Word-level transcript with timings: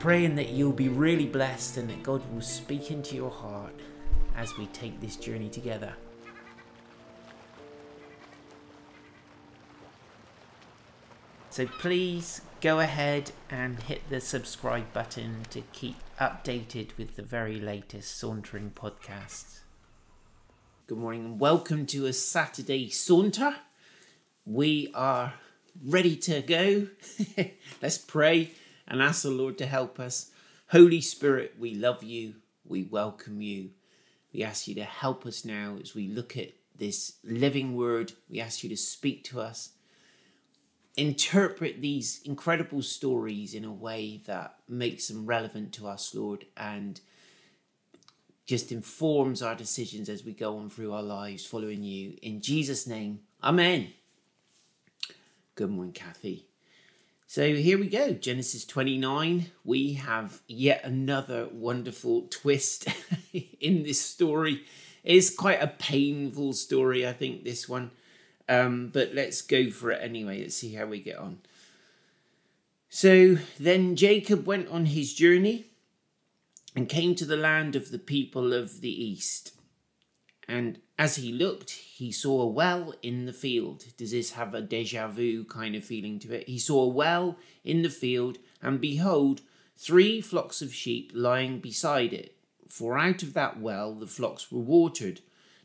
Praying 0.00 0.34
that 0.34 0.48
you'll 0.48 0.72
be 0.72 0.88
really 0.88 1.26
blessed 1.26 1.76
and 1.76 1.90
that 1.90 2.02
God 2.02 2.22
will 2.32 2.40
speak 2.40 2.90
into 2.90 3.14
your 3.14 3.30
heart 3.30 3.74
as 4.34 4.56
we 4.56 4.64
take 4.68 4.98
this 4.98 5.14
journey 5.14 5.50
together. 5.50 5.92
So 11.50 11.66
please 11.66 12.40
go 12.62 12.80
ahead 12.80 13.32
and 13.50 13.78
hit 13.78 14.00
the 14.08 14.22
subscribe 14.22 14.90
button 14.94 15.42
to 15.50 15.60
keep 15.72 15.96
updated 16.18 16.96
with 16.96 17.16
the 17.16 17.22
very 17.22 17.60
latest 17.60 18.18
Sauntering 18.18 18.70
podcasts. 18.70 19.58
Good 20.86 20.96
morning 20.96 21.26
and 21.26 21.38
welcome 21.38 21.84
to 21.86 22.06
a 22.06 22.14
Saturday 22.14 22.88
saunter. 22.88 23.56
We 24.46 24.90
are 24.94 25.34
ready 25.84 26.16
to 26.16 26.40
go. 26.40 26.86
Let's 27.82 27.98
pray 27.98 28.52
and 28.90 29.00
ask 29.00 29.22
the 29.22 29.30
Lord 29.30 29.56
to 29.58 29.66
help 29.66 29.98
us. 29.98 30.30
Holy 30.68 31.00
Spirit, 31.00 31.54
we 31.58 31.74
love 31.74 32.02
you. 32.02 32.34
We 32.66 32.82
welcome 32.82 33.40
you. 33.40 33.70
We 34.34 34.42
ask 34.42 34.68
you 34.68 34.74
to 34.74 34.84
help 34.84 35.24
us 35.24 35.44
now 35.44 35.78
as 35.80 35.94
we 35.94 36.08
look 36.08 36.36
at 36.36 36.52
this 36.76 37.14
living 37.24 37.74
word. 37.74 38.12
We 38.28 38.40
ask 38.40 38.62
you 38.62 38.68
to 38.68 38.76
speak 38.76 39.24
to 39.24 39.40
us 39.40 39.70
interpret 40.96 41.80
these 41.80 42.20
incredible 42.24 42.82
stories 42.82 43.54
in 43.54 43.64
a 43.64 43.72
way 43.72 44.20
that 44.26 44.56
makes 44.68 45.08
them 45.08 45.24
relevant 45.24 45.72
to 45.72 45.86
us, 45.86 46.14
Lord, 46.14 46.44
and 46.56 47.00
just 48.44 48.72
informs 48.72 49.40
our 49.40 49.54
decisions 49.54 50.08
as 50.08 50.24
we 50.24 50.32
go 50.32 50.58
on 50.58 50.68
through 50.68 50.92
our 50.92 51.02
lives 51.02 51.46
following 51.46 51.82
you. 51.82 52.18
In 52.22 52.40
Jesus' 52.40 52.86
name, 52.86 53.20
Amen. 53.42 53.92
Good 55.54 55.70
morning, 55.70 55.92
Kathy. 55.92 56.49
So 57.32 57.54
here 57.54 57.78
we 57.78 57.86
go, 57.86 58.12
Genesis 58.12 58.64
29. 58.64 59.52
We 59.62 59.92
have 59.92 60.42
yet 60.48 60.82
another 60.82 61.46
wonderful 61.52 62.26
twist 62.28 62.88
in 63.60 63.84
this 63.84 64.00
story. 64.00 64.64
It's 65.04 65.30
quite 65.30 65.62
a 65.62 65.68
painful 65.68 66.54
story, 66.54 67.06
I 67.06 67.12
think, 67.12 67.44
this 67.44 67.68
one. 67.68 67.92
Um, 68.48 68.90
but 68.92 69.14
let's 69.14 69.42
go 69.42 69.70
for 69.70 69.92
it 69.92 70.02
anyway. 70.02 70.40
Let's 70.40 70.56
see 70.56 70.74
how 70.74 70.86
we 70.86 70.98
get 70.98 71.18
on. 71.18 71.38
So 72.88 73.38
then 73.60 73.94
Jacob 73.94 74.44
went 74.44 74.66
on 74.66 74.86
his 74.86 75.14
journey 75.14 75.66
and 76.74 76.88
came 76.88 77.14
to 77.14 77.24
the 77.24 77.36
land 77.36 77.76
of 77.76 77.92
the 77.92 78.00
people 78.00 78.52
of 78.52 78.80
the 78.80 79.04
east. 79.04 79.52
And 80.50 80.80
as 80.98 81.14
he 81.14 81.30
looked, 81.30 81.70
he 81.70 82.10
saw 82.10 82.42
a 82.42 82.46
well 82.46 82.92
in 83.02 83.24
the 83.24 83.32
field. 83.32 83.84
Does 83.96 84.10
this 84.10 84.32
have 84.32 84.52
a 84.52 84.60
deja 84.60 85.06
vu 85.06 85.44
kind 85.44 85.76
of 85.76 85.84
feeling 85.84 86.18
to 86.18 86.32
it? 86.34 86.48
He 86.48 86.58
saw 86.58 86.82
a 86.82 86.88
well 86.88 87.38
in 87.62 87.82
the 87.82 87.88
field, 87.88 88.38
and 88.60 88.80
behold, 88.80 89.42
three 89.76 90.20
flocks 90.20 90.60
of 90.60 90.74
sheep 90.74 91.12
lying 91.14 91.60
beside 91.60 92.12
it. 92.12 92.36
For 92.68 92.98
out 92.98 93.22
of 93.22 93.32
that 93.34 93.60
well 93.60 93.94
the 93.94 94.08
flocks 94.08 94.50
were 94.50 94.58
watered. 94.58 95.20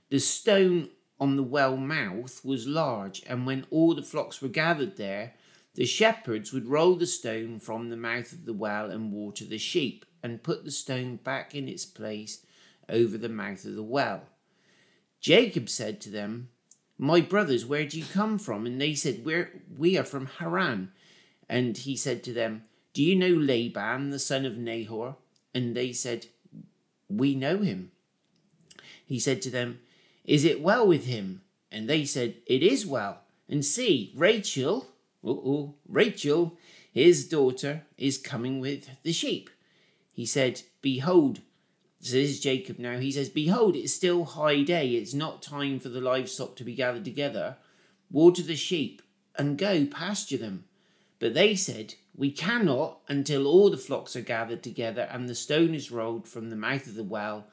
The 0.09 0.19
stone 0.19 0.89
on 1.19 1.35
the 1.35 1.41
well 1.41 1.77
mouth 1.77 2.45
was 2.45 2.67
large, 2.67 3.23
and 3.25 3.47
when 3.47 3.65
all 3.71 3.95
the 3.95 4.03
flocks 4.03 4.39
were 4.39 4.49
gathered 4.49 4.97
there, 4.97 5.33
the 5.73 5.87
shepherds 5.87 6.53
would 6.53 6.67
roll 6.67 6.95
the 6.95 7.07
stone 7.07 7.59
from 7.59 7.89
the 7.89 7.97
mouth 7.97 8.31
of 8.31 8.45
the 8.45 8.53
well 8.53 8.91
and 8.91 9.11
water 9.11 9.45
the 9.45 9.57
sheep, 9.57 10.05
and 10.21 10.43
put 10.43 10.63
the 10.63 10.69
stone 10.69 11.15
back 11.15 11.55
in 11.55 11.67
its 11.67 11.85
place 11.85 12.45
over 12.87 13.17
the 13.17 13.29
mouth 13.29 13.65
of 13.65 13.73
the 13.73 13.81
well. 13.81 14.21
Jacob 15.19 15.69
said 15.69 16.01
to 16.01 16.09
them, 16.09 16.49
My 16.97 17.21
brothers, 17.21 17.65
where 17.65 17.85
do 17.85 17.97
you 17.97 18.05
come 18.05 18.37
from? 18.37 18.65
And 18.65 18.79
they 18.79 18.93
said, 18.93 19.25
We're, 19.25 19.61
We 19.77 19.97
are 19.97 20.03
from 20.03 20.27
Haran. 20.39 20.91
And 21.49 21.77
he 21.77 21.95
said 21.95 22.23
to 22.23 22.33
them, 22.33 22.63
Do 22.93 23.03
you 23.03 23.15
know 23.15 23.29
Laban, 23.29 24.09
the 24.09 24.19
son 24.19 24.45
of 24.45 24.57
Nahor? 24.57 25.15
And 25.53 25.75
they 25.75 25.93
said, 25.93 26.27
We 27.09 27.35
know 27.35 27.59
him. 27.59 27.91
He 29.05 29.19
said 29.19 29.41
to 29.43 29.49
them, 29.49 29.79
is 30.25 30.43
it 30.43 30.61
well 30.61 30.87
with 30.87 31.05
him? 31.05 31.41
And 31.71 31.89
they 31.89 32.05
said, 32.05 32.35
It 32.45 32.63
is 32.63 32.85
well. 32.85 33.21
And 33.47 33.63
see, 33.63 34.11
Rachel, 34.15 34.87
oh, 35.23 35.75
Rachel, 35.87 36.57
his 36.91 37.27
daughter, 37.27 37.83
is 37.97 38.17
coming 38.17 38.59
with 38.59 38.89
the 39.03 39.13
sheep. 39.13 39.49
He 40.13 40.25
said, 40.25 40.61
Behold, 40.81 41.41
so 42.05 42.15
this 42.15 42.31
is 42.31 42.39
Jacob 42.39 42.79
now. 42.79 42.97
He 42.99 43.11
says, 43.11 43.29
Behold, 43.29 43.75
it's 43.75 43.93
still 43.93 44.25
high 44.25 44.61
day. 44.61 44.89
It's 44.91 45.13
not 45.13 45.41
time 45.41 45.79
for 45.79 45.89
the 45.89 46.01
livestock 46.01 46.55
to 46.57 46.63
be 46.63 46.75
gathered 46.75 47.05
together. 47.05 47.57
Water 48.11 48.43
the 48.43 48.55
sheep 48.55 49.01
and 49.37 49.57
go 49.57 49.85
pasture 49.85 50.37
them. 50.37 50.65
But 51.19 51.33
they 51.33 51.55
said, 51.55 51.95
We 52.15 52.31
cannot 52.31 52.99
until 53.07 53.47
all 53.47 53.69
the 53.69 53.77
flocks 53.77 54.15
are 54.15 54.21
gathered 54.21 54.63
together 54.63 55.07
and 55.11 55.27
the 55.27 55.35
stone 55.35 55.73
is 55.73 55.91
rolled 55.91 56.27
from 56.27 56.49
the 56.49 56.55
mouth 56.55 56.87
of 56.87 56.95
the 56.95 57.03
well 57.03 57.47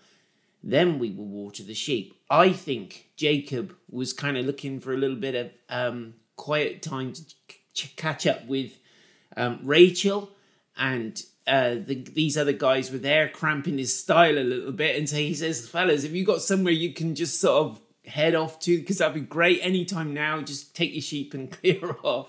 then 0.62 0.98
we 0.98 1.10
will 1.10 1.26
water 1.26 1.62
the 1.62 1.74
sheep. 1.74 2.14
I 2.30 2.52
think 2.52 3.08
Jacob 3.16 3.74
was 3.90 4.12
kind 4.12 4.36
of 4.36 4.46
looking 4.46 4.80
for 4.80 4.92
a 4.92 4.96
little 4.96 5.16
bit 5.16 5.34
of 5.34 5.50
um, 5.68 6.14
quiet 6.36 6.82
time 6.82 7.12
to 7.12 7.24
ch- 7.74 7.96
catch 7.96 8.26
up 8.26 8.46
with 8.46 8.78
um, 9.36 9.60
Rachel, 9.62 10.30
and 10.76 11.20
uh, 11.46 11.74
the, 11.74 12.06
these 12.14 12.36
other 12.36 12.52
guys 12.52 12.90
were 12.90 12.98
there 12.98 13.28
cramping 13.28 13.78
his 13.78 13.96
style 13.98 14.38
a 14.38 14.44
little 14.44 14.72
bit. 14.72 14.96
And 14.96 15.08
so 15.08 15.16
he 15.16 15.34
says, 15.34 15.68
Fellas, 15.68 16.02
have 16.04 16.14
you 16.14 16.24
got 16.24 16.40
somewhere 16.40 16.72
you 16.72 16.92
can 16.92 17.14
just 17.14 17.40
sort 17.40 17.66
of 17.66 17.80
head 18.04 18.34
off 18.34 18.60
to? 18.60 18.78
Because 18.78 18.98
that'd 18.98 19.14
be 19.14 19.20
great 19.20 19.60
anytime 19.62 20.14
now. 20.14 20.40
Just 20.40 20.76
take 20.76 20.92
your 20.92 21.02
sheep 21.02 21.34
and 21.34 21.50
clear 21.60 21.96
off. 22.02 22.28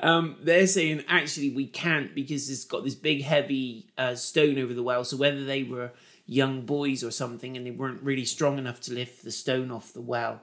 Um, 0.00 0.36
they're 0.42 0.66
saying, 0.66 1.04
Actually, 1.08 1.50
we 1.50 1.66
can't 1.66 2.14
because 2.14 2.50
it's 2.50 2.64
got 2.64 2.84
this 2.84 2.94
big, 2.94 3.22
heavy 3.22 3.88
uh, 3.96 4.14
stone 4.14 4.58
over 4.58 4.74
the 4.74 4.82
well. 4.82 5.04
So 5.04 5.16
whether 5.16 5.44
they 5.44 5.62
were 5.62 5.92
young 6.26 6.62
boys 6.62 7.04
or 7.04 7.10
something 7.10 7.56
and 7.56 7.66
they 7.66 7.70
weren't 7.70 8.02
really 8.02 8.24
strong 8.24 8.58
enough 8.58 8.80
to 8.80 8.94
lift 8.94 9.24
the 9.24 9.30
stone 9.30 9.70
off 9.70 9.92
the 9.92 10.00
well. 10.00 10.40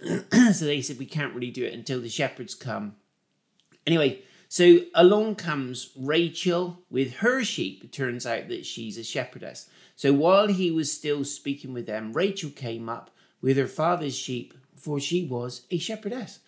so 0.52 0.64
they 0.64 0.82
said, 0.82 0.98
We 0.98 1.06
can't 1.06 1.34
really 1.34 1.50
do 1.50 1.64
it 1.64 1.74
until 1.74 2.00
the 2.00 2.08
shepherds 2.08 2.54
come. 2.54 2.94
Anyway, 3.86 4.22
so 4.52 4.80
along 4.96 5.36
comes 5.36 5.92
Rachel 5.96 6.80
with 6.90 7.18
her 7.18 7.44
sheep. 7.44 7.84
It 7.84 7.92
turns 7.92 8.26
out 8.26 8.48
that 8.48 8.66
she's 8.66 8.98
a 8.98 9.04
shepherdess. 9.04 9.70
So 9.94 10.12
while 10.12 10.48
he 10.48 10.72
was 10.72 10.92
still 10.92 11.24
speaking 11.24 11.72
with 11.72 11.86
them, 11.86 12.12
Rachel 12.12 12.50
came 12.50 12.88
up 12.88 13.12
with 13.40 13.56
her 13.56 13.68
father's 13.68 14.16
sheep, 14.16 14.54
for 14.74 14.98
she 14.98 15.24
was 15.24 15.62
a 15.70 15.78
shepherdess. 15.78 16.40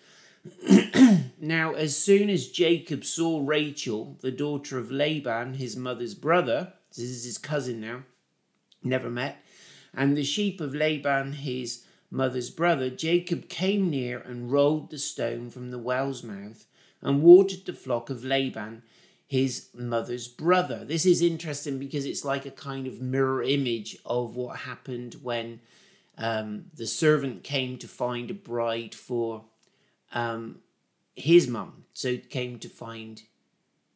now, 1.40 1.74
as 1.74 1.96
soon 1.96 2.28
as 2.28 2.48
Jacob 2.48 3.04
saw 3.04 3.40
Rachel, 3.46 4.18
the 4.20 4.32
daughter 4.32 4.78
of 4.78 4.90
Laban, 4.90 5.54
his 5.54 5.76
mother's 5.76 6.14
brother, 6.16 6.72
this 6.88 7.04
is 7.04 7.24
his 7.24 7.38
cousin 7.38 7.80
now, 7.80 8.02
never 8.82 9.10
met. 9.10 9.44
And 9.94 10.16
the 10.16 10.24
sheep 10.24 10.60
of 10.60 10.74
Laban, 10.74 11.34
his 11.34 11.84
mother's 12.10 12.50
brother, 12.50 12.90
Jacob 12.90 13.48
came 13.48 13.88
near 13.88 14.18
and 14.18 14.50
rolled 14.50 14.90
the 14.90 14.98
stone 14.98 15.50
from 15.50 15.70
the 15.70 15.78
well's 15.78 16.24
mouth 16.24 16.66
and 17.02 17.22
watered 17.22 17.66
the 17.66 17.72
flock 17.72 18.10
of 18.10 18.24
Laban, 18.24 18.82
his 19.26 19.68
mother's 19.74 20.28
brother. 20.28 20.84
This 20.84 21.04
is 21.04 21.22
interesting 21.22 21.78
because 21.78 22.04
it's 22.04 22.24
like 22.24 22.46
a 22.46 22.50
kind 22.50 22.86
of 22.86 23.00
mirror 23.00 23.42
image 23.42 23.96
of 24.04 24.36
what 24.36 24.58
happened 24.58 25.16
when 25.22 25.60
um, 26.18 26.66
the 26.74 26.86
servant 26.86 27.42
came 27.42 27.78
to 27.78 27.88
find 27.88 28.30
a 28.30 28.34
bride 28.34 28.94
for 28.94 29.44
um, 30.12 30.58
his 31.16 31.48
mum. 31.48 31.84
So 31.92 32.16
came 32.16 32.58
to 32.60 32.68
find, 32.68 33.22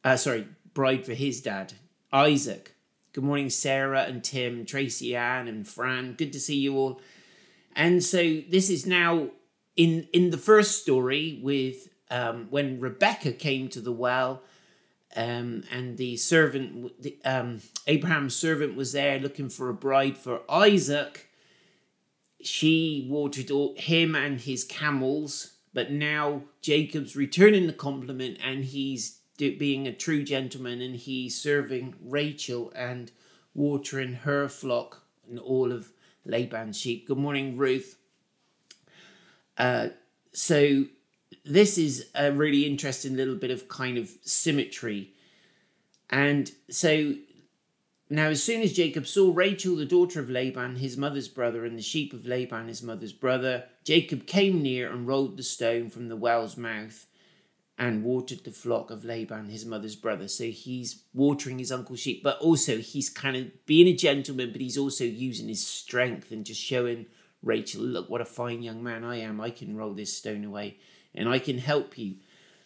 uh, 0.04 0.16
sorry, 0.16 0.48
bride 0.74 1.06
for 1.06 1.14
his 1.14 1.40
dad, 1.40 1.74
Isaac. 2.12 2.74
Good 3.12 3.24
morning, 3.24 3.48
Sarah 3.48 4.02
and 4.02 4.22
Tim, 4.22 4.66
Tracy 4.66 5.16
Ann 5.16 5.48
and 5.48 5.66
Fran. 5.66 6.14
Good 6.14 6.32
to 6.34 6.40
see 6.40 6.56
you 6.56 6.76
all. 6.76 7.00
And 7.74 8.02
so 8.02 8.40
this 8.50 8.68
is 8.68 8.86
now 8.86 9.28
in 9.76 10.08
in 10.12 10.30
the 10.30 10.38
first 10.38 10.82
story 10.82 11.40
with 11.42 11.88
um, 12.10 12.46
when 12.50 12.80
Rebecca 12.80 13.32
came 13.32 13.68
to 13.68 13.80
the 13.80 13.92
well, 13.92 14.42
um, 15.16 15.64
and 15.70 15.96
the 15.96 16.16
servant, 16.16 17.00
the, 17.02 17.16
um, 17.24 17.60
Abraham's 17.86 18.36
servant, 18.36 18.76
was 18.76 18.92
there 18.92 19.18
looking 19.18 19.48
for 19.48 19.68
a 19.68 19.74
bride 19.74 20.18
for 20.18 20.42
Isaac. 20.48 21.30
She 22.42 23.06
watered 23.08 23.50
all, 23.50 23.74
him 23.76 24.14
and 24.14 24.40
his 24.40 24.62
camels 24.64 25.56
but 25.76 25.92
now 25.92 26.40
Jacob's 26.62 27.14
returning 27.14 27.66
the 27.66 27.72
compliment 27.74 28.38
and 28.42 28.64
he's 28.64 29.18
being 29.36 29.86
a 29.86 29.92
true 29.92 30.22
gentleman 30.22 30.80
and 30.80 30.96
he's 30.96 31.38
serving 31.38 31.94
Rachel 32.02 32.72
and 32.74 33.12
watering 33.52 34.14
her 34.14 34.48
flock 34.48 35.02
and 35.28 35.38
all 35.38 35.72
of 35.72 35.92
Laban's 36.24 36.78
sheep. 36.78 37.06
Good 37.06 37.18
morning, 37.18 37.58
Ruth. 37.58 37.98
Uh, 39.58 39.88
so 40.32 40.86
this 41.46 41.78
is 41.78 42.08
a 42.14 42.32
really 42.32 42.66
interesting 42.66 43.16
little 43.16 43.36
bit 43.36 43.50
of 43.50 43.68
kind 43.68 43.96
of 43.96 44.10
symmetry. 44.24 45.12
And 46.10 46.50
so 46.68 47.14
now, 48.10 48.28
as 48.28 48.42
soon 48.42 48.62
as 48.62 48.72
Jacob 48.72 49.06
saw 49.06 49.32
Rachel, 49.34 49.76
the 49.76 49.84
daughter 49.84 50.20
of 50.20 50.30
Laban, 50.30 50.76
his 50.76 50.96
mother's 50.96 51.28
brother, 51.28 51.64
and 51.64 51.78
the 51.78 51.82
sheep 51.82 52.12
of 52.12 52.26
Laban, 52.26 52.68
his 52.68 52.82
mother's 52.82 53.12
brother, 53.12 53.64
Jacob 53.84 54.26
came 54.26 54.62
near 54.62 54.90
and 54.90 55.06
rolled 55.06 55.36
the 55.36 55.42
stone 55.42 55.90
from 55.90 56.08
the 56.08 56.16
well's 56.16 56.56
mouth 56.56 57.06
and 57.78 58.04
watered 58.04 58.44
the 58.44 58.50
flock 58.50 58.90
of 58.90 59.04
Laban, 59.04 59.48
his 59.48 59.66
mother's 59.66 59.96
brother. 59.96 60.28
So 60.28 60.44
he's 60.44 61.02
watering 61.12 61.58
his 61.58 61.72
uncle's 61.72 62.00
sheep, 62.00 62.22
but 62.22 62.38
also 62.38 62.78
he's 62.78 63.10
kind 63.10 63.36
of 63.36 63.66
being 63.66 63.86
a 63.86 63.96
gentleman, 63.96 64.50
but 64.52 64.60
he's 64.60 64.78
also 64.78 65.04
using 65.04 65.48
his 65.48 65.66
strength 65.66 66.30
and 66.30 66.44
just 66.46 66.60
showing 66.60 67.06
Rachel, 67.46 67.82
look 67.82 68.10
what 68.10 68.20
a 68.20 68.26
fine 68.26 68.62
young 68.62 68.82
man 68.82 69.04
I 69.04 69.20
am. 69.20 69.40
I 69.40 69.50
can 69.50 69.76
roll 69.76 69.94
this 69.94 70.14
stone 70.14 70.44
away 70.44 70.78
and 71.14 71.28
I 71.28 71.38
can 71.38 71.58
help 71.58 71.96
you. 71.96 72.16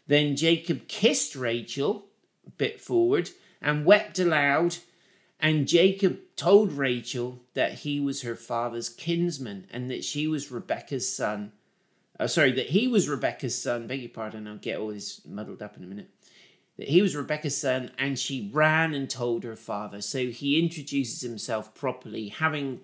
Then 0.06 0.34
Jacob 0.34 0.88
kissed 0.88 1.36
Rachel, 1.36 2.06
a 2.46 2.50
bit 2.50 2.80
forward, 2.80 3.30
and 3.60 3.84
wept 3.84 4.18
aloud. 4.18 4.78
And 5.38 5.68
Jacob 5.68 6.18
told 6.34 6.72
Rachel 6.72 7.40
that 7.54 7.74
he 7.80 8.00
was 8.00 8.22
her 8.22 8.34
father's 8.34 8.88
kinsman 8.88 9.66
and 9.70 9.90
that 9.90 10.02
she 10.02 10.26
was 10.26 10.50
Rebecca's 10.50 11.14
son. 11.14 11.52
Oh, 12.18 12.26
sorry, 12.26 12.52
that 12.52 12.70
he 12.70 12.88
was 12.88 13.08
Rebecca's 13.08 13.60
son. 13.60 13.86
Beg 13.86 14.00
your 14.00 14.10
pardon, 14.10 14.48
I'll 14.48 14.56
get 14.56 14.78
all 14.78 14.88
this 14.88 15.20
muddled 15.26 15.62
up 15.62 15.76
in 15.76 15.84
a 15.84 15.86
minute. 15.86 16.08
That 16.78 16.88
he 16.88 17.02
was 17.02 17.14
Rebecca's 17.14 17.56
son, 17.56 17.90
and 17.98 18.18
she 18.18 18.50
ran 18.52 18.94
and 18.94 19.08
told 19.08 19.44
her 19.44 19.56
father. 19.56 20.00
So 20.00 20.28
he 20.28 20.58
introduces 20.58 21.20
himself 21.20 21.74
properly, 21.74 22.28
having 22.28 22.80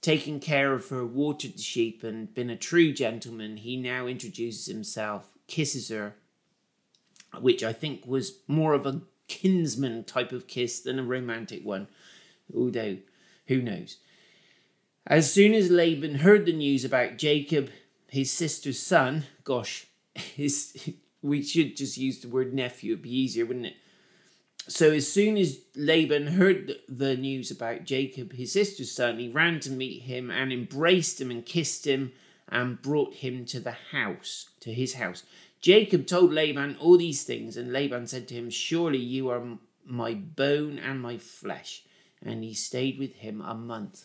taken 0.00 0.40
care 0.40 0.72
of 0.72 0.88
her, 0.88 1.04
watered 1.04 1.54
the 1.54 1.62
sheep, 1.62 2.04
and 2.04 2.32
been 2.34 2.50
a 2.50 2.56
true 2.56 2.92
gentleman, 2.92 3.58
he 3.58 3.76
now 3.76 4.06
introduces 4.06 4.66
himself, 4.66 5.30
kisses 5.46 5.88
her, 5.88 6.14
which 7.40 7.62
I 7.62 7.72
think 7.72 8.06
was 8.06 8.38
more 8.46 8.74
of 8.74 8.86
a 8.86 9.02
kinsman 9.26 10.04
type 10.04 10.32
of 10.32 10.46
kiss 10.46 10.80
than 10.80 10.98
a 10.98 11.04
romantic 11.04 11.64
one. 11.64 11.88
Although, 12.54 12.98
who 13.46 13.60
knows? 13.60 13.98
As 15.06 15.32
soon 15.32 15.54
as 15.54 15.70
Laban 15.70 16.16
heard 16.16 16.46
the 16.46 16.52
news 16.52 16.84
about 16.84 17.18
Jacob, 17.18 17.70
his 18.08 18.30
sister's 18.30 18.78
son, 18.78 19.24
gosh, 19.42 19.86
his, 20.14 20.92
we 21.22 21.42
should 21.42 21.76
just 21.76 21.96
use 21.96 22.20
the 22.20 22.28
word 22.28 22.54
nephew, 22.54 22.92
it'd 22.92 23.02
be 23.02 23.16
easier, 23.16 23.46
wouldn't 23.46 23.66
it? 23.66 23.76
So 24.68 24.92
as 24.92 25.10
soon 25.10 25.38
as 25.38 25.60
Laban 25.74 26.26
heard 26.26 26.76
the 26.86 27.16
news 27.16 27.50
about 27.50 27.84
Jacob, 27.84 28.34
his 28.34 28.52
sister's 28.52 28.92
son, 28.92 29.18
he 29.18 29.28
ran 29.28 29.60
to 29.60 29.70
meet 29.70 30.02
him 30.02 30.30
and 30.30 30.52
embraced 30.52 31.18
him 31.18 31.30
and 31.30 31.44
kissed 31.44 31.86
him 31.86 32.12
and 32.50 32.80
brought 32.80 33.14
him 33.14 33.46
to 33.46 33.60
the 33.60 33.76
house, 33.92 34.50
to 34.60 34.72
his 34.72 34.94
house. 34.94 35.22
Jacob 35.62 36.06
told 36.06 36.34
Laban 36.34 36.76
all 36.80 36.98
these 36.98 37.24
things, 37.24 37.56
and 37.56 37.72
Laban 37.72 38.06
said 38.06 38.28
to 38.28 38.34
him, 38.34 38.50
Surely 38.50 38.98
you 38.98 39.30
are 39.30 39.58
my 39.86 40.12
bone 40.12 40.78
and 40.78 41.00
my 41.00 41.16
flesh. 41.16 41.82
And 42.22 42.44
he 42.44 42.52
stayed 42.52 42.98
with 42.98 43.16
him 43.16 43.40
a 43.40 43.54
month. 43.54 44.04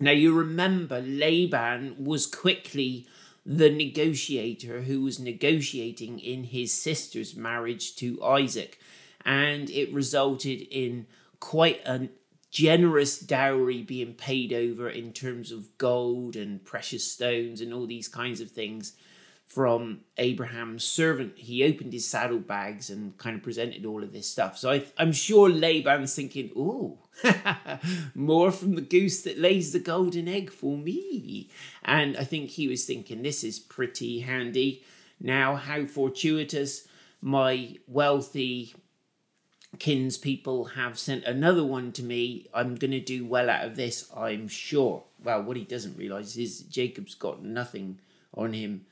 Now 0.00 0.12
you 0.12 0.32
remember, 0.34 1.02
Laban 1.02 2.02
was 2.02 2.26
quickly 2.26 3.06
the 3.44 3.70
negotiator 3.70 4.82
who 4.82 5.02
was 5.02 5.20
negotiating 5.20 6.18
in 6.18 6.44
his 6.44 6.72
sister's 6.72 7.36
marriage 7.36 7.94
to 7.96 8.22
Isaac 8.24 8.78
and 9.26 9.68
it 9.70 9.92
resulted 9.92 10.62
in 10.70 11.06
quite 11.40 11.84
a 11.84 12.08
generous 12.50 13.18
dowry 13.18 13.82
being 13.82 14.14
paid 14.14 14.52
over 14.52 14.88
in 14.88 15.12
terms 15.12 15.50
of 15.50 15.76
gold 15.76 16.36
and 16.36 16.64
precious 16.64 17.10
stones 17.12 17.60
and 17.60 17.74
all 17.74 17.86
these 17.86 18.08
kinds 18.08 18.40
of 18.40 18.50
things 18.50 18.92
from 19.48 20.00
Abraham's 20.16 20.84
servant. 20.84 21.36
He 21.36 21.64
opened 21.64 21.92
his 21.92 22.06
saddlebags 22.06 22.88
and 22.88 23.18
kind 23.18 23.36
of 23.36 23.42
presented 23.42 23.84
all 23.84 24.02
of 24.02 24.12
this 24.12 24.28
stuff. 24.28 24.58
So 24.58 24.70
I, 24.70 24.84
am 24.98 25.12
sure 25.12 25.50
Laban's 25.50 26.14
thinking, 26.14 26.50
oh, 26.56 26.98
more 28.14 28.52
from 28.52 28.76
the 28.76 28.80
goose 28.80 29.22
that 29.22 29.38
lays 29.38 29.72
the 29.72 29.80
golden 29.80 30.28
egg 30.28 30.50
for 30.50 30.76
me. 30.76 31.50
And 31.84 32.16
I 32.16 32.24
think 32.24 32.50
he 32.50 32.68
was 32.68 32.84
thinking, 32.84 33.22
this 33.22 33.42
is 33.42 33.58
pretty 33.58 34.20
handy. 34.20 34.84
Now, 35.20 35.56
how 35.56 35.84
fortuitous 35.84 36.86
my 37.20 37.76
wealthy 37.86 38.74
kinspeople 39.78 40.64
have 40.66 40.98
sent 40.98 41.24
another 41.24 41.64
one 41.64 41.92
to 41.92 42.02
me. 42.02 42.46
I'm 42.54 42.76
going 42.76 42.92
to 42.92 43.00
do 43.00 43.26
well 43.26 43.50
out 43.50 43.64
of 43.64 43.76
this, 43.76 44.10
I'm 44.16 44.48
sure. 44.48 45.04
Well, 45.22 45.42
what 45.42 45.56
he 45.56 45.64
doesn't 45.64 45.98
realize 45.98 46.36
is 46.36 46.60
Jacob's 46.60 47.14
got 47.14 47.42
nothing 47.42 48.00
on 48.34 48.52
him 48.52 48.86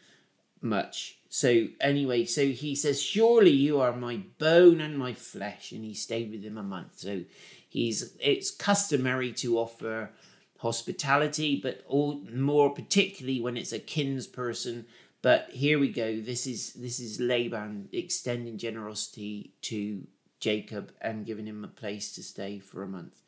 much. 0.60 1.18
So, 1.28 1.66
anyway, 1.80 2.24
so 2.24 2.46
he 2.46 2.74
says, 2.74 3.02
Surely 3.02 3.50
you 3.50 3.80
are 3.80 3.94
my 3.94 4.22
bone 4.38 4.80
and 4.80 4.98
my 4.98 5.12
flesh. 5.12 5.72
And 5.72 5.84
he 5.84 5.94
stayed 5.94 6.30
with 6.30 6.42
him 6.42 6.58
a 6.58 6.62
month. 6.62 6.98
So, 6.98 7.24
he's 7.68 8.16
it's 8.20 8.50
customary 8.50 9.32
to 9.32 9.58
offer 9.58 10.10
hospitality, 10.58 11.60
but 11.62 11.82
all, 11.86 12.22
more 12.32 12.70
particularly 12.70 13.40
when 13.40 13.56
it's 13.56 13.72
a 13.72 13.78
kinsperson. 13.78 14.84
But 15.22 15.48
here 15.50 15.78
we 15.78 15.88
go. 15.88 16.20
This 16.20 16.46
is 16.46 16.72
this 16.74 17.00
is 17.00 17.20
Laban 17.20 17.88
extending 17.92 18.58
generosity 18.58 19.54
to 19.62 20.06
Jacob 20.44 20.92
and 21.00 21.24
given 21.24 21.46
him 21.46 21.64
a 21.64 21.68
place 21.68 22.12
to 22.12 22.22
stay 22.22 22.58
for 22.58 22.82
a 22.82 22.86
month. 22.86 23.22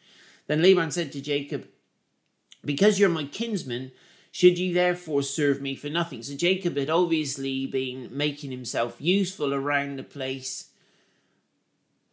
Then 0.48 0.60
Laban 0.60 0.90
said 0.90 1.12
to 1.12 1.22
Jacob, 1.22 1.66
Because 2.62 3.00
you're 3.00 3.08
my 3.08 3.24
kinsman, 3.24 3.92
should 4.30 4.58
you 4.58 4.74
therefore 4.74 5.22
serve 5.22 5.62
me 5.62 5.76
for 5.76 5.88
nothing? 5.88 6.22
So 6.22 6.36
Jacob 6.36 6.76
had 6.76 6.90
obviously 6.90 7.66
been 7.66 8.10
making 8.10 8.50
himself 8.50 8.96
useful 8.98 9.54
around 9.54 9.96
the 9.96 10.02
place. 10.02 10.68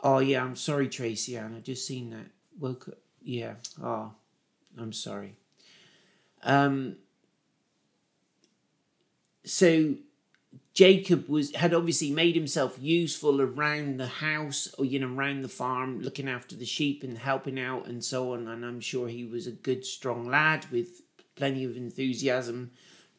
Oh, 0.02 0.20
yeah, 0.20 0.42
I'm 0.42 0.56
sorry, 0.56 0.88
Tracy 0.88 1.36
Ann. 1.36 1.54
I've 1.54 1.64
just 1.64 1.86
seen 1.86 2.10
that. 2.12 2.28
Woke 2.58 2.88
up. 2.88 3.00
Yeah. 3.22 3.56
Oh, 3.84 4.14
I'm 4.78 4.94
sorry. 4.94 5.36
Um, 6.44 6.96
so 9.44 9.96
Jacob 10.74 11.30
was 11.30 11.54
had 11.56 11.74
obviously 11.74 12.10
made 12.10 12.36
himself 12.36 12.78
useful 12.82 13.40
around 13.40 14.00
the 14.00 14.08
house 14.08 14.74
or 14.78 14.86
you 14.86 15.00
know 15.00 15.14
around 15.14 15.44
the 15.44 15.50
farm, 15.50 16.02
looking 16.02 16.28
after 16.28 16.56
the 16.56 16.66
sheep 16.66 17.04
and 17.04 17.18
helping 17.18 17.60
out 17.60 17.86
and 17.86 18.04
so 18.04 18.34
on. 18.34 18.48
And 18.48 18.66
I'm 18.66 18.80
sure 18.80 19.08
he 19.08 19.24
was 19.24 19.46
a 19.46 19.52
good, 19.52 19.86
strong 19.86 20.28
lad 20.28 20.66
with 20.72 21.02
plenty 21.36 21.64
of 21.64 21.78
enthusiasm 21.78 22.72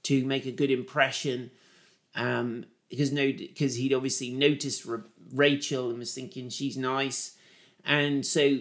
to 0.04 0.24
make 0.24 0.46
a 0.46 0.52
good 0.52 0.70
impression. 0.70 1.52
Um, 2.16 2.66
because 2.90 3.12
no, 3.12 3.32
because 3.32 3.76
he'd 3.76 3.94
obviously 3.94 4.30
noticed 4.30 4.86
Rachel 5.32 5.90
and 5.90 5.98
was 5.98 6.14
thinking 6.14 6.48
she's 6.48 6.76
nice, 6.76 7.36
and 7.84 8.26
so 8.26 8.58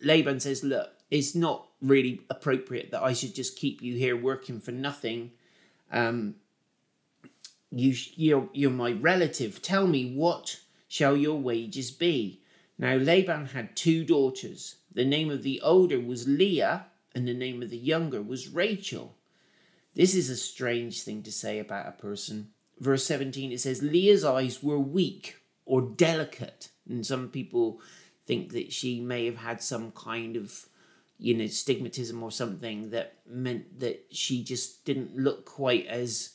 Laban 0.00 0.40
says, 0.40 0.62
"Look, 0.62 0.90
it's 1.10 1.34
not 1.34 1.68
really 1.80 2.20
appropriate 2.30 2.90
that 2.92 3.02
I 3.02 3.12
should 3.14 3.34
just 3.34 3.56
keep 3.56 3.82
you 3.82 3.94
here 3.94 4.16
working 4.16 4.60
for 4.60 4.70
nothing." 4.70 5.32
Um, 5.90 6.36
you, 7.78 7.94
you're, 8.14 8.48
you're 8.52 8.70
my 8.70 8.92
relative. 8.92 9.60
Tell 9.62 9.86
me, 9.86 10.14
what 10.14 10.60
shall 10.88 11.16
your 11.16 11.38
wages 11.38 11.90
be? 11.90 12.40
Now 12.78 12.94
Laban 12.94 13.46
had 13.46 13.76
two 13.76 14.04
daughters. 14.04 14.76
The 14.92 15.04
name 15.04 15.30
of 15.30 15.42
the 15.42 15.60
older 15.60 16.00
was 16.00 16.28
Leah, 16.28 16.86
and 17.14 17.26
the 17.26 17.34
name 17.34 17.62
of 17.62 17.70
the 17.70 17.78
younger 17.78 18.22
was 18.22 18.48
Rachel. 18.48 19.16
This 19.94 20.14
is 20.14 20.28
a 20.28 20.36
strange 20.36 21.02
thing 21.02 21.22
to 21.22 21.32
say 21.32 21.58
about 21.58 21.88
a 21.88 21.92
person. 21.92 22.50
Verse 22.80 23.06
17 23.06 23.52
it 23.52 23.60
says, 23.60 23.82
Leah's 23.82 24.24
eyes 24.24 24.62
were 24.62 24.78
weak 24.78 25.36
or 25.64 25.80
delicate. 25.80 26.70
And 26.88 27.06
some 27.06 27.28
people 27.28 27.80
think 28.26 28.52
that 28.52 28.72
she 28.72 29.00
may 29.00 29.26
have 29.26 29.36
had 29.36 29.62
some 29.62 29.92
kind 29.92 30.36
of, 30.36 30.66
you 31.18 31.34
know, 31.34 31.44
stigmatism 31.44 32.20
or 32.22 32.32
something 32.32 32.90
that 32.90 33.18
meant 33.28 33.80
that 33.80 34.06
she 34.10 34.42
just 34.42 34.84
didn't 34.84 35.16
look 35.16 35.44
quite 35.44 35.86
as 35.86 36.33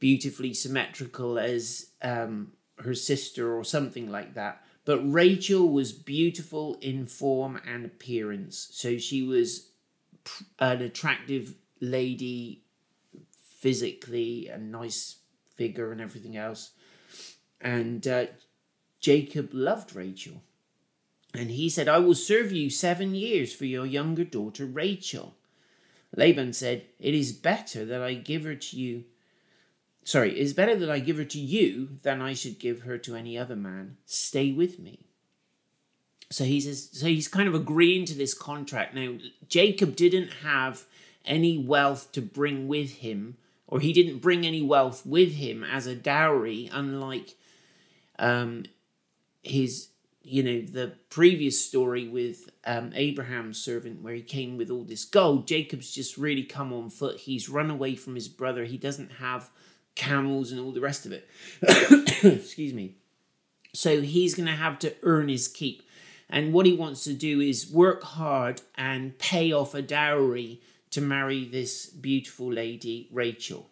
beautifully 0.00 0.52
symmetrical 0.54 1.38
as 1.38 1.90
um, 2.02 2.52
her 2.78 2.94
sister 2.94 3.56
or 3.56 3.62
something 3.62 4.10
like 4.10 4.34
that. 4.34 4.64
But 4.84 5.00
Rachel 5.00 5.68
was 5.68 5.92
beautiful 5.92 6.76
in 6.80 7.06
form 7.06 7.60
and 7.66 7.84
appearance. 7.84 8.70
So 8.72 8.98
she 8.98 9.22
was 9.22 9.70
an 10.58 10.80
attractive 10.80 11.54
lady 11.80 12.64
physically, 13.60 14.48
a 14.48 14.58
nice 14.58 15.16
figure, 15.54 15.92
and 15.92 16.00
everything 16.00 16.36
else. 16.36 16.70
And 17.60 18.06
uh, 18.08 18.26
Jacob 19.00 19.50
loved 19.52 19.94
Rachel. 19.94 20.42
And 21.34 21.50
he 21.50 21.68
said, 21.68 21.86
I 21.88 21.98
will 21.98 22.14
serve 22.14 22.50
you 22.50 22.70
seven 22.70 23.14
years 23.14 23.54
for 23.54 23.66
your 23.66 23.86
younger 23.86 24.24
daughter 24.24 24.66
Rachel. 24.66 25.36
Laban 26.16 26.52
said, 26.52 26.86
It 26.98 27.14
is 27.14 27.32
better 27.32 27.84
that 27.84 28.02
I 28.02 28.14
give 28.14 28.44
her 28.44 28.56
to 28.56 28.76
you 28.76 29.04
sorry, 30.04 30.38
it's 30.38 30.52
better 30.52 30.76
that 30.76 30.90
I 30.90 30.98
give 30.98 31.16
her 31.16 31.24
to 31.24 31.38
you 31.38 31.98
than 32.02 32.20
I 32.22 32.34
should 32.34 32.58
give 32.58 32.82
her 32.82 32.98
to 32.98 33.14
any 33.14 33.36
other 33.38 33.56
man. 33.56 33.96
Stay 34.06 34.52
with 34.52 34.78
me. 34.78 35.06
So 36.30 36.44
he 36.44 36.60
says, 36.60 36.90
so 36.92 37.06
he's 37.06 37.28
kind 37.28 37.48
of 37.48 37.54
agreeing 37.54 38.04
to 38.06 38.14
this 38.14 38.34
contract. 38.34 38.94
Now, 38.94 39.16
Jacob 39.48 39.96
didn't 39.96 40.32
have 40.44 40.84
any 41.24 41.58
wealth 41.58 42.12
to 42.12 42.22
bring 42.22 42.68
with 42.68 42.98
him, 42.98 43.36
or 43.66 43.80
he 43.80 43.92
didn't 43.92 44.18
bring 44.18 44.46
any 44.46 44.62
wealth 44.62 45.04
with 45.04 45.34
him 45.34 45.64
as 45.64 45.86
a 45.86 45.94
dowry, 45.94 46.70
unlike 46.72 47.34
um, 48.18 48.64
his, 49.42 49.88
you 50.22 50.42
know, 50.42 50.60
the 50.60 50.92
previous 51.08 51.64
story 51.64 52.06
with 52.06 52.48
um, 52.64 52.92
Abraham's 52.94 53.62
servant, 53.62 54.02
where 54.02 54.14
he 54.14 54.22
came 54.22 54.56
with 54.56 54.70
all 54.70 54.84
this 54.84 55.04
gold. 55.04 55.48
Jacob's 55.48 55.92
just 55.92 56.16
really 56.16 56.44
come 56.44 56.72
on 56.72 56.90
foot. 56.90 57.18
He's 57.18 57.48
run 57.48 57.70
away 57.70 57.96
from 57.96 58.14
his 58.14 58.28
brother. 58.28 58.64
He 58.64 58.78
doesn't 58.78 59.12
have 59.12 59.50
camels 59.94 60.52
and 60.52 60.60
all 60.60 60.72
the 60.72 60.80
rest 60.80 61.06
of 61.06 61.12
it. 61.12 61.28
Excuse 62.24 62.72
me. 62.72 62.96
So 63.74 64.00
he's 64.00 64.34
going 64.34 64.48
to 64.48 64.52
have 64.52 64.78
to 64.80 64.94
earn 65.02 65.28
his 65.28 65.48
keep. 65.48 65.82
And 66.28 66.52
what 66.52 66.66
he 66.66 66.72
wants 66.72 67.04
to 67.04 67.12
do 67.12 67.40
is 67.40 67.70
work 67.70 68.02
hard 68.02 68.62
and 68.76 69.18
pay 69.18 69.52
off 69.52 69.74
a 69.74 69.82
dowry 69.82 70.60
to 70.90 71.00
marry 71.00 71.44
this 71.44 71.86
beautiful 71.86 72.52
lady, 72.52 73.08
Rachel. 73.12 73.68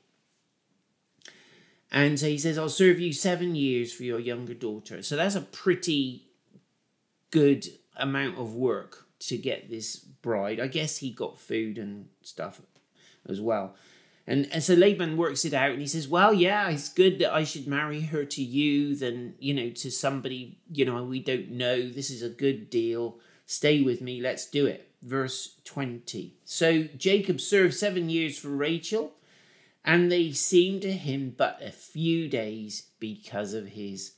And 1.91 2.19
so 2.19 2.27
he 2.27 2.39
says, 2.39 2.59
I'll 2.59 2.69
serve 2.69 3.01
you 3.01 3.13
seven 3.13 3.55
years 3.55 3.93
for 3.93 4.03
your 4.03 4.21
younger 4.21 4.55
daughter. 4.55 5.03
So 5.03 5.17
that's 5.17 5.35
a 5.35 5.41
pretty 5.41 6.25
good 7.31 7.67
amount 7.97 8.39
of 8.39 8.55
work 8.55 9.07
to 9.21 9.37
get 9.37 9.71
this 9.71 9.97
bride. 9.97 10.61
I 10.61 10.67
guess 10.67 10.99
he 10.99 11.11
got 11.11 11.41
food 11.41 11.79
and 11.79 12.09
stuff 12.23 12.61
as 13.29 13.41
well. 13.41 13.75
And, 14.29 14.47
and 14.53 14.63
so 14.63 14.75
Laban 14.75 15.17
works 15.17 15.47
it 15.47 15.55
out 15.55 15.71
and 15.71 15.81
he 15.81 15.87
says, 15.87 16.07
Well, 16.07 16.35
yeah, 16.35 16.69
it's 16.69 16.91
good 16.91 17.19
that 17.21 17.33
I 17.33 17.45
should 17.45 17.67
marry 17.67 18.03
her 18.03 18.27
to 18.27 18.43
you 18.43 18.95
than, 18.95 19.35
you 19.39 19.55
know, 19.55 19.71
to 19.71 19.91
somebody, 19.91 20.59
you 20.71 20.85
know, 20.85 21.03
we 21.03 21.19
don't 21.19 21.53
know. 21.53 21.89
This 21.89 22.11
is 22.11 22.23
a 22.23 22.29
good 22.29 22.69
deal. 22.69 23.17
Stay 23.47 23.81
with 23.81 24.03
me. 24.03 24.21
Let's 24.21 24.45
do 24.45 24.67
it. 24.67 24.91
Verse 25.01 25.57
20. 25.65 26.35
So 26.45 26.83
Jacob 26.99 27.41
served 27.41 27.73
seven 27.73 28.11
years 28.11 28.39
for 28.39 28.51
Rachel, 28.51 29.15
and 29.83 30.13
they 30.13 30.33
seemed 30.33 30.83
to 30.83 30.93
him 30.93 31.35
but 31.35 31.59
a 31.63 31.73
few 31.73 32.29
days 32.29 32.89
because 33.01 33.55
of 33.55 33.69
his 33.69 34.13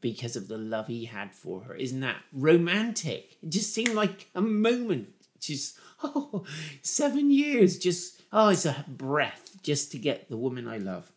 because 0.00 0.36
of 0.36 0.48
the 0.48 0.58
love 0.58 0.88
he 0.88 1.06
had 1.06 1.34
for 1.34 1.62
her. 1.62 1.74
Isn't 1.74 2.00
that 2.00 2.20
romantic? 2.30 3.38
It 3.42 3.50
just 3.50 3.72
seemed 3.72 3.94
like 3.94 4.28
a 4.34 4.42
moment. 4.42 5.08
Just 5.40 5.78
oh, 6.04 6.44
seven 6.82 7.30
years. 7.30 7.78
Just 7.78 8.20
oh, 8.32 8.50
it's 8.50 8.66
a 8.66 8.84
breath 8.86 9.45
just 9.62 9.92
to 9.92 9.98
get 9.98 10.28
the 10.28 10.36
woman 10.36 10.68
I 10.68 10.78
love. 10.78 11.10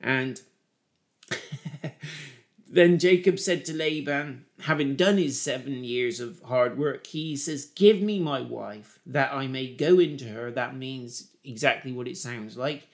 And 0.00 0.40
then 2.68 2.98
Jacob 2.98 3.38
said 3.38 3.64
to 3.64 3.74
Laban, 3.74 4.44
having 4.62 4.96
done 4.96 5.18
his 5.18 5.40
seven 5.40 5.84
years 5.84 6.20
of 6.20 6.40
hard 6.42 6.78
work, 6.78 7.06
he 7.06 7.36
says, 7.36 7.66
Give 7.66 8.00
me 8.00 8.18
my 8.18 8.40
wife 8.40 8.98
that 9.06 9.32
I 9.32 9.46
may 9.46 9.72
go 9.72 9.98
into 9.98 10.26
her. 10.26 10.50
That 10.50 10.76
means 10.76 11.28
exactly 11.44 11.92
what 11.92 12.08
it 12.08 12.16
sounds 12.16 12.56
like. 12.56 12.88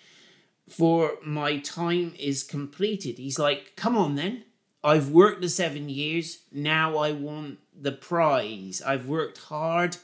For 0.68 1.18
my 1.24 1.58
time 1.58 2.14
is 2.18 2.42
completed. 2.42 3.18
He's 3.18 3.38
like, 3.38 3.74
Come 3.76 3.96
on 3.96 4.14
then. 4.14 4.44
I've 4.82 5.10
worked 5.10 5.42
the 5.42 5.48
seven 5.48 5.88
years. 5.88 6.38
Now 6.50 6.96
I 6.96 7.12
want 7.12 7.58
the 7.78 7.92
prize. 7.92 8.80
I've 8.84 9.06
worked 9.06 9.38
hard. 9.38 9.96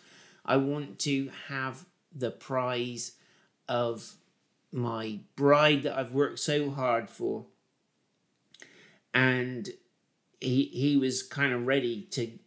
I 0.44 0.58
want 0.58 0.98
to 1.00 1.30
have 1.48 1.86
the 2.14 2.30
prize 2.30 3.12
of 3.68 4.14
my 4.72 5.20
bride 5.36 5.82
that 5.84 5.98
I've 5.98 6.12
worked 6.12 6.38
so 6.38 6.70
hard 6.70 7.08
for. 7.08 7.46
And 9.14 9.70
he 10.40 10.64
he 10.64 10.96
was 10.96 11.22
kind 11.22 11.52
of 11.52 11.66
ready 11.66 12.02
to 12.12 12.38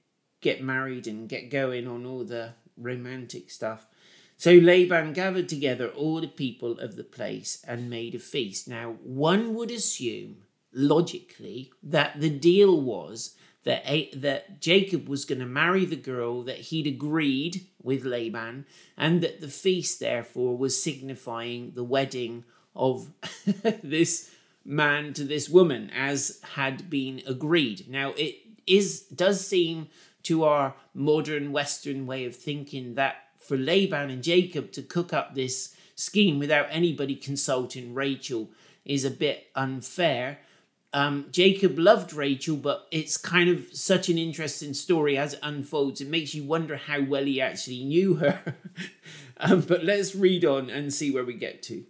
get 0.42 0.64
married 0.64 1.08
and 1.08 1.28
get 1.28 1.50
going 1.50 1.88
on 1.88 2.06
all 2.06 2.24
the 2.24 2.54
romantic 2.78 3.50
stuff. 3.50 3.86
So 4.38 4.54
Laban 4.54 5.12
gathered 5.14 5.50
together 5.50 5.90
all 5.90 6.22
the 6.22 6.28
people 6.28 6.80
of 6.80 6.96
the 6.96 7.04
place 7.04 7.64
and 7.68 7.90
made 7.90 8.16
a 8.16 8.20
feast. 8.20 8.70
Now, 8.70 8.96
one 9.04 9.54
would 9.56 9.70
assume 9.70 10.44
logically 10.72 11.72
that 11.84 12.22
the 12.22 12.30
deal 12.30 12.80
was 12.80 13.36
that, 13.64 13.84
a- 13.86 14.12
that 14.16 14.62
Jacob 14.62 15.08
was 15.08 15.26
going 15.26 15.40
to 15.40 15.46
marry 15.46 15.86
the 15.86 15.96
girl 15.96 16.44
that 16.44 16.58
he'd 16.58 16.88
agreed 16.88 17.66
with 17.82 18.04
Laban, 18.04 18.66
and 18.98 19.22
that 19.22 19.42
the 19.42 19.48
feast, 19.48 20.00
therefore, 20.00 20.58
was 20.58 20.82
signifying 20.82 21.72
the 21.76 21.84
wedding 21.84 22.44
of 22.76 23.12
this 23.84 24.32
man 24.66 25.14
to 25.14 25.24
this 25.24 25.50
woman, 25.50 25.90
as 25.90 26.40
had 26.54 26.90
been 26.90 27.22
agreed. 27.26 27.90
Now, 27.90 28.14
it 28.18 28.36
is 28.68 29.02
does 29.02 29.46
seem 29.46 29.90
to 30.24 30.44
our 30.44 30.76
modern 30.94 31.52
Western 31.52 32.06
way 32.06 32.26
of 32.26 32.36
thinking 32.36 32.96
that 32.96 33.16
for 33.38 33.58
Laban 33.58 34.10
and 34.10 34.24
Jacob 34.24 34.72
to 34.74 34.82
cook 34.82 35.12
up 35.14 35.34
this 35.34 35.76
scheme 35.96 36.40
without 36.40 36.68
anybody 36.70 37.16
consulting 37.16 37.94
Rachel 37.94 38.50
is 38.86 39.04
a 39.04 39.12
bit 39.12 39.48
unfair 39.56 40.40
um, 40.92 41.28
Jacob 41.32 41.78
loved 41.78 42.14
Rachel, 42.14 42.58
but 42.58 42.88
it's 42.92 43.18
kind 43.18 43.50
of 43.50 43.68
such 43.74 44.10
an 44.10 44.18
interesting 44.18 44.74
story 44.74 45.18
as 45.18 45.34
it 45.34 45.40
unfolds. 45.44 46.02
It 46.02 46.10
makes 46.10 46.34
you 46.34 46.44
wonder 46.44 46.78
how 46.78 47.02
well 47.02 47.26
he 47.26 47.40
actually 47.40 47.84
knew 47.84 48.16
her. 48.16 48.56
um, 49.38 49.62
but 49.62 49.84
let's 49.84 50.16
read 50.16 50.44
on 50.44 50.70
and 50.70 50.92
see 50.92 51.12
where 51.12 51.26
we 51.26 51.36
get 51.36 51.62
to. 51.64 51.86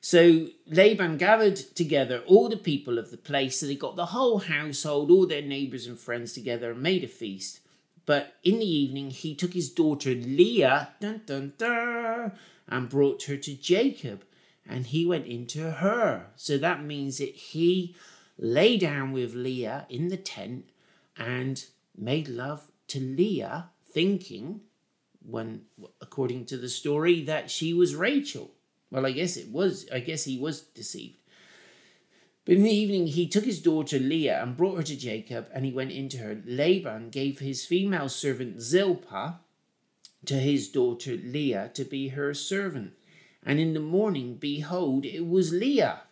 So 0.00 0.46
Laban 0.68 1.16
gathered 1.16 1.56
together 1.56 2.22
all 2.26 2.48
the 2.48 2.56
people 2.56 2.98
of 2.98 3.10
the 3.10 3.16
place, 3.16 3.58
so 3.58 3.66
they 3.66 3.74
got 3.74 3.96
the 3.96 4.06
whole 4.06 4.38
household, 4.38 5.10
all 5.10 5.26
their 5.26 5.42
neighbors 5.42 5.88
and 5.88 5.98
friends 5.98 6.32
together, 6.32 6.70
and 6.70 6.80
made 6.80 7.02
a 7.02 7.08
feast. 7.08 7.60
But 8.06 8.36
in 8.44 8.60
the 8.60 8.70
evening, 8.70 9.10
he 9.10 9.34
took 9.34 9.52
his 9.52 9.68
daughter 9.68 10.10
Leah 10.10 10.90
dun, 11.00 11.22
dun, 11.26 11.52
dun, 11.58 12.32
and 12.68 12.88
brought 12.88 13.24
her 13.24 13.36
to 13.36 13.54
Jacob 13.54 14.24
and 14.68 14.86
he 14.86 15.06
went 15.06 15.26
into 15.26 15.70
her. 15.70 16.26
So 16.36 16.58
that 16.58 16.84
means 16.84 17.18
that 17.18 17.34
he 17.34 17.96
lay 18.38 18.76
down 18.76 19.12
with 19.12 19.34
Leah 19.34 19.86
in 19.88 20.08
the 20.08 20.16
tent 20.16 20.68
and 21.16 21.64
made 21.96 22.28
love 22.28 22.70
to 22.88 23.00
Leah, 23.00 23.70
thinking, 23.84 24.60
when 25.24 25.62
according 26.00 26.46
to 26.46 26.56
the 26.56 26.68
story, 26.68 27.22
that 27.24 27.50
she 27.50 27.72
was 27.72 27.96
Rachel. 27.96 28.50
Well, 28.90 29.06
I 29.06 29.12
guess 29.12 29.36
it 29.36 29.50
was. 29.50 29.86
I 29.92 30.00
guess 30.00 30.24
he 30.24 30.38
was 30.38 30.60
deceived. 30.60 31.16
But 32.44 32.56
in 32.56 32.62
the 32.62 32.70
evening, 32.70 33.08
he 33.08 33.28
took 33.28 33.44
his 33.44 33.60
daughter 33.60 33.98
Leah 33.98 34.42
and 34.42 34.56
brought 34.56 34.78
her 34.78 34.82
to 34.82 34.96
Jacob, 34.96 35.48
and 35.52 35.66
he 35.66 35.72
went 35.72 35.92
into 35.92 36.18
her. 36.18 36.40
Laban 36.46 37.10
gave 37.10 37.40
his 37.40 37.66
female 37.66 38.08
servant 38.08 38.62
Zilpah 38.62 39.40
to 40.24 40.34
his 40.34 40.68
daughter 40.68 41.18
Leah 41.22 41.70
to 41.74 41.84
be 41.84 42.08
her 42.08 42.32
servant. 42.32 42.92
And 43.48 43.58
in 43.58 43.72
the 43.72 43.80
morning, 43.80 44.34
behold, 44.34 45.06
it 45.06 45.26
was 45.26 45.54
Leah. 45.54 46.02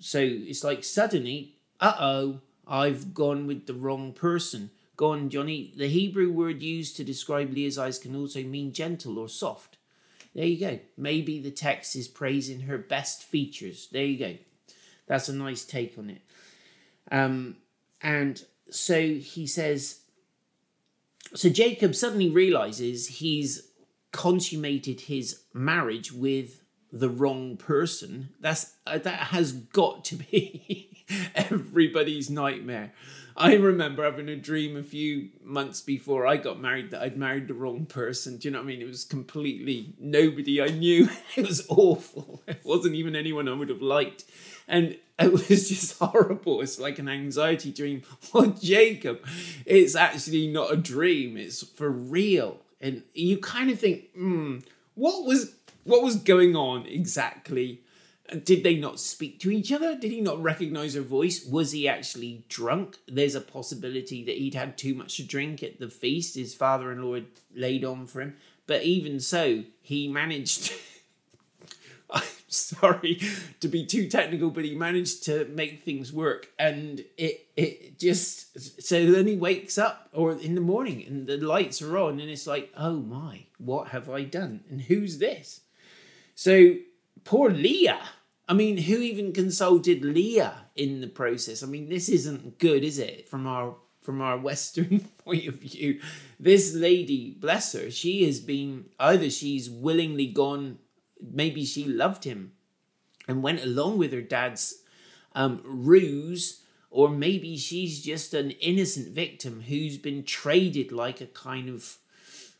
So 0.00 0.18
it's 0.22 0.64
like 0.64 0.82
suddenly, 0.82 1.56
uh 1.78 1.94
oh, 2.00 2.40
I've 2.66 3.12
gone 3.12 3.46
with 3.46 3.66
the 3.66 3.74
wrong 3.74 4.14
person. 4.14 4.70
Go 4.96 5.12
on, 5.12 5.28
Johnny. 5.28 5.74
The 5.76 5.88
Hebrew 5.88 6.32
word 6.32 6.62
used 6.62 6.96
to 6.96 7.04
describe 7.04 7.52
Leah's 7.52 7.78
eyes 7.78 7.98
can 7.98 8.16
also 8.16 8.42
mean 8.42 8.72
gentle 8.72 9.18
or 9.18 9.28
soft. 9.28 9.76
There 10.34 10.46
you 10.46 10.58
go. 10.58 10.78
Maybe 10.96 11.38
the 11.38 11.50
text 11.50 11.94
is 11.94 12.08
praising 12.08 12.60
her 12.60 12.78
best 12.78 13.22
features. 13.22 13.88
There 13.92 14.06
you 14.06 14.18
go. 14.18 14.36
That's 15.06 15.28
a 15.28 15.34
nice 15.34 15.66
take 15.66 15.98
on 15.98 16.08
it. 16.08 16.22
Um, 17.12 17.56
and 18.00 18.42
so 18.70 18.98
he 19.00 19.46
says, 19.46 20.00
so 21.34 21.50
Jacob 21.50 21.94
suddenly 21.94 22.30
realizes 22.30 23.06
he's 23.06 23.67
consummated 24.12 25.02
his 25.02 25.42
marriage 25.52 26.12
with 26.12 26.62
the 26.92 27.08
wrong 27.08 27.56
person. 27.56 28.30
That's 28.40 28.74
uh, 28.86 28.98
that 28.98 29.28
has 29.28 29.52
got 29.52 30.04
to 30.06 30.16
be 30.16 31.04
everybody's 31.34 32.30
nightmare. 32.30 32.92
I 33.36 33.54
remember 33.54 34.02
having 34.02 34.28
a 34.28 34.34
dream 34.34 34.76
a 34.76 34.82
few 34.82 35.28
months 35.44 35.80
before 35.80 36.26
i 36.26 36.36
got 36.36 36.60
married 36.60 36.90
that 36.90 37.02
i'd 37.02 37.16
married 37.16 37.48
the 37.48 37.54
wrong 37.54 37.86
person. 37.86 38.36
Do 38.36 38.48
you 38.48 38.52
know 38.52 38.58
what 38.58 38.64
i 38.64 38.68
mean? 38.68 38.82
It 38.82 38.88
was 38.88 39.04
completely 39.04 39.94
nobody 39.98 40.60
i 40.62 40.68
knew. 40.68 41.08
It 41.36 41.46
was 41.46 41.64
awful. 41.68 42.42
It 42.46 42.60
wasn't 42.64 42.94
even 42.96 43.14
anyone 43.14 43.48
i 43.48 43.54
would 43.54 43.68
have 43.68 43.82
liked. 43.82 44.24
And 44.66 44.96
it 45.18 45.32
was 45.32 45.46
just 45.68 45.98
horrible. 45.98 46.60
It's 46.60 46.78
like 46.78 46.98
an 46.98 47.08
anxiety 47.08 47.70
dream. 47.72 48.02
Well 48.32 48.50
jacob 48.50 49.24
it's 49.66 49.94
actually 49.94 50.48
not 50.48 50.72
a 50.72 50.76
dream. 50.76 51.36
It's 51.36 51.62
for 51.62 51.90
real 51.90 52.60
and 52.80 53.02
you 53.12 53.38
kind 53.38 53.70
of 53.70 53.78
think, 53.78 54.12
hmm, 54.14 54.58
what 54.94 55.24
was 55.24 55.54
what 55.84 56.02
was 56.02 56.16
going 56.16 56.54
on 56.54 56.86
exactly? 56.86 57.82
Did 58.44 58.62
they 58.62 58.76
not 58.76 59.00
speak 59.00 59.40
to 59.40 59.50
each 59.50 59.72
other? 59.72 59.96
Did 59.96 60.12
he 60.12 60.20
not 60.20 60.42
recognize 60.42 60.94
her 60.94 61.00
voice? 61.00 61.46
Was 61.46 61.72
he 61.72 61.88
actually 61.88 62.44
drunk? 62.50 62.98
There's 63.08 63.34
a 63.34 63.40
possibility 63.40 64.22
that 64.24 64.36
he'd 64.36 64.54
had 64.54 64.76
too 64.76 64.94
much 64.94 65.16
to 65.16 65.22
drink 65.22 65.62
at 65.62 65.80
the 65.80 65.88
feast 65.88 66.34
his 66.34 66.54
father 66.54 66.92
in 66.92 67.02
law 67.02 67.14
had 67.14 67.26
laid 67.54 67.86
on 67.86 68.06
for 68.06 68.20
him. 68.20 68.36
But 68.66 68.82
even 68.82 69.18
so, 69.20 69.64
he 69.80 70.08
managed. 70.08 70.74
sorry 72.52 73.20
to 73.60 73.68
be 73.68 73.84
too 73.84 74.08
technical, 74.08 74.50
but 74.50 74.64
he 74.64 74.74
managed 74.74 75.24
to 75.24 75.44
make 75.46 75.82
things 75.82 76.12
work, 76.12 76.48
and 76.58 77.04
it 77.16 77.46
it 77.56 77.98
just 77.98 78.82
so 78.82 79.10
then 79.10 79.26
he 79.26 79.36
wakes 79.36 79.76
up 79.76 80.08
or 80.12 80.32
in 80.32 80.54
the 80.54 80.60
morning 80.60 81.04
and 81.06 81.26
the 81.26 81.36
lights 81.36 81.82
are 81.82 81.98
on, 81.98 82.20
and 82.20 82.30
it's 82.30 82.46
like, 82.46 82.72
oh 82.76 82.96
my, 82.96 83.44
what 83.58 83.88
have 83.88 84.08
I 84.08 84.22
done? 84.22 84.60
And 84.70 84.80
who's 84.82 85.18
this? 85.18 85.60
So 86.34 86.76
poor 87.24 87.50
Leah. 87.50 88.00
I 88.50 88.54
mean, 88.54 88.78
who 88.78 88.96
even 88.96 89.34
consulted 89.34 90.02
Leah 90.02 90.54
in 90.74 91.02
the 91.02 91.06
process? 91.06 91.62
I 91.62 91.66
mean, 91.66 91.90
this 91.90 92.08
isn't 92.08 92.58
good, 92.58 92.82
is 92.82 92.98
it? 92.98 93.28
From 93.28 93.46
our 93.46 93.76
from 94.00 94.22
our 94.22 94.38
Western 94.38 95.00
point 95.24 95.46
of 95.46 95.56
view, 95.56 96.00
this 96.40 96.74
lady, 96.74 97.36
bless 97.38 97.74
her, 97.74 97.90
she 97.90 98.24
has 98.24 98.40
been 98.40 98.86
either 98.98 99.28
she's 99.28 99.68
willingly 99.68 100.26
gone 100.26 100.78
maybe 101.20 101.64
she 101.64 101.84
loved 101.84 102.24
him 102.24 102.52
and 103.26 103.42
went 103.42 103.62
along 103.62 103.98
with 103.98 104.12
her 104.12 104.22
dad's 104.22 104.82
um, 105.34 105.60
ruse, 105.64 106.62
or 106.90 107.08
maybe 107.08 107.56
she's 107.56 108.02
just 108.02 108.34
an 108.34 108.50
innocent 108.52 109.08
victim 109.08 109.62
who's 109.62 109.98
been 109.98 110.24
traded 110.24 110.90
like 110.90 111.20
a 111.20 111.26
kind 111.26 111.68
of 111.68 111.98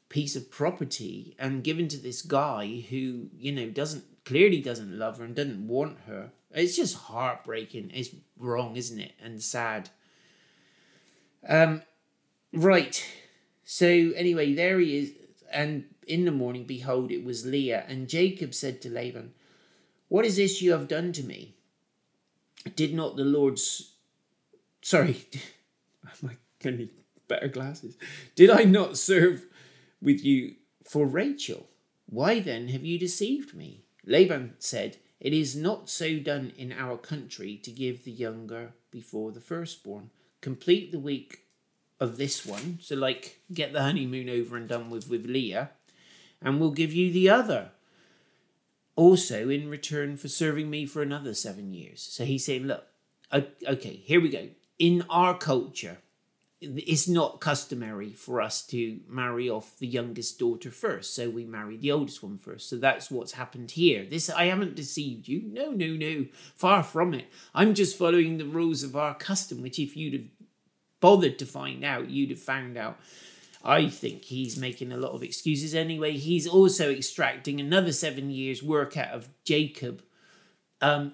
piece 0.08 0.36
of 0.36 0.50
property 0.50 1.34
and 1.38 1.64
given 1.64 1.88
to 1.88 1.96
this 1.96 2.22
guy 2.22 2.84
who, 2.90 3.28
you 3.36 3.52
know, 3.52 3.68
doesn't 3.68 4.04
clearly 4.24 4.60
doesn't 4.60 4.98
love 4.98 5.18
her 5.18 5.24
and 5.24 5.34
doesn't 5.34 5.66
want 5.66 5.98
her. 6.06 6.30
It's 6.50 6.76
just 6.76 6.96
heartbreaking. 6.96 7.90
It's 7.94 8.10
wrong, 8.38 8.76
isn't 8.76 8.98
it? 8.98 9.12
And 9.22 9.42
sad. 9.42 9.90
Um, 11.48 11.82
right. 12.52 13.04
So 13.64 13.86
anyway, 13.86 14.54
there 14.54 14.78
he 14.78 14.98
is, 14.98 15.12
and 15.52 15.84
in 16.08 16.24
the 16.24 16.32
morning, 16.32 16.64
behold, 16.64 17.10
it 17.10 17.24
was 17.24 17.46
Leah. 17.46 17.84
And 17.86 18.08
Jacob 18.08 18.54
said 18.54 18.80
to 18.82 18.90
Laban, 18.90 19.34
What 20.08 20.24
is 20.24 20.36
this 20.36 20.62
you 20.62 20.72
have 20.72 20.88
done 20.88 21.12
to 21.12 21.22
me? 21.22 21.54
Did 22.74 22.94
not 22.94 23.16
the 23.16 23.24
Lord's. 23.24 23.94
Sorry, 24.82 25.26
am 26.04 26.30
I 26.30 26.36
going 26.62 26.76
to 26.76 26.82
need 26.84 26.90
better 27.28 27.48
glasses? 27.48 27.96
Did 28.34 28.50
I 28.50 28.64
not 28.64 28.96
serve 28.96 29.46
with 30.00 30.24
you 30.24 30.54
for 30.84 31.06
Rachel? 31.06 31.68
Why 32.06 32.40
then 32.40 32.68
have 32.68 32.84
you 32.84 32.98
deceived 32.98 33.54
me? 33.54 33.84
Laban 34.06 34.54
said, 34.58 34.96
It 35.20 35.34
is 35.34 35.54
not 35.54 35.90
so 35.90 36.18
done 36.18 36.52
in 36.56 36.72
our 36.72 36.96
country 36.96 37.56
to 37.56 37.70
give 37.70 38.04
the 38.04 38.10
younger 38.10 38.72
before 38.90 39.30
the 39.30 39.40
firstborn. 39.40 40.10
Complete 40.40 40.90
the 40.90 40.98
week 40.98 41.44
of 42.00 42.16
this 42.16 42.46
one. 42.46 42.78
So, 42.80 42.96
like, 42.96 43.40
get 43.52 43.72
the 43.72 43.82
honeymoon 43.82 44.30
over 44.30 44.56
and 44.56 44.68
done 44.68 44.88
with 44.88 45.08
with 45.10 45.26
Leah 45.26 45.70
and 46.42 46.60
will 46.60 46.70
give 46.70 46.92
you 46.92 47.12
the 47.12 47.28
other. 47.28 47.70
Also, 48.96 49.48
in 49.48 49.68
return 49.68 50.16
for 50.16 50.28
serving 50.28 50.68
me 50.68 50.84
for 50.84 51.02
another 51.02 51.34
seven 51.34 51.72
years. 51.72 52.02
So 52.02 52.24
he's 52.24 52.44
saying, 52.44 52.64
look, 52.64 52.86
okay, 53.32 54.02
here 54.04 54.20
we 54.20 54.28
go. 54.28 54.48
In 54.78 55.04
our 55.08 55.36
culture, 55.36 55.98
it's 56.60 57.06
not 57.06 57.40
customary 57.40 58.12
for 58.12 58.40
us 58.40 58.66
to 58.66 58.98
marry 59.08 59.48
off 59.48 59.78
the 59.78 59.86
youngest 59.86 60.38
daughter 60.40 60.70
first. 60.70 61.14
So 61.14 61.30
we 61.30 61.44
marry 61.44 61.76
the 61.76 61.92
oldest 61.92 62.22
one 62.22 62.38
first. 62.38 62.68
So 62.68 62.76
that's 62.76 63.10
what's 63.10 63.32
happened 63.32 63.72
here. 63.72 64.04
This 64.04 64.28
i 64.28 64.46
haven't 64.46 64.74
deceived 64.74 65.28
you. 65.28 65.42
No 65.44 65.70
no 65.70 65.94
no. 65.94 66.26
Far 66.56 66.82
from 66.82 67.14
it. 67.14 67.26
I'm 67.54 67.74
just 67.74 67.96
following 67.96 68.38
the 68.38 68.44
rules 68.44 68.82
of 68.82 68.96
our 68.96 69.14
custom 69.14 69.62
which 69.62 69.78
if 69.78 69.96
you'd 69.96 70.14
have 70.14 70.28
bothered 71.00 71.38
to 71.38 71.46
find 71.46 71.84
out 71.84 72.10
you'd 72.10 72.30
have 72.30 72.40
found 72.40 72.76
out 72.76 72.98
I 73.64 73.88
think 73.88 74.24
he's 74.24 74.56
making 74.56 74.92
a 74.92 74.96
lot 74.96 75.12
of 75.12 75.22
excuses 75.22 75.74
anyway. 75.74 76.16
He's 76.16 76.46
also 76.46 76.90
extracting 76.90 77.60
another 77.60 77.92
seven 77.92 78.30
years' 78.30 78.62
work 78.62 78.96
out 78.96 79.10
of 79.10 79.28
Jacob 79.44 80.02
um, 80.80 81.12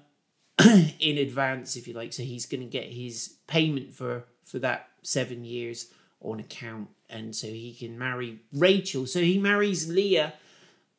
in 1.01 1.19
advance, 1.19 1.77
if 1.77 1.89
you 1.89 1.95
like. 1.95 2.13
So 2.13 2.23
he's 2.23 2.47
going 2.47 2.61
to 2.61 2.67
get 2.67 2.93
his 2.93 3.37
payment 3.47 3.95
for 3.95 4.25
for 4.43 4.59
that 4.59 4.89
seven 5.03 5.45
years 5.45 5.87
on 6.21 6.39
account, 6.39 6.89
and 7.09 7.35
so 7.35 7.47
he 7.47 7.73
can 7.73 7.99
marry 7.99 8.41
Rachel. 8.53 9.07
So 9.07 9.21
he 9.21 9.39
marries 9.39 9.89
Leah 9.89 10.35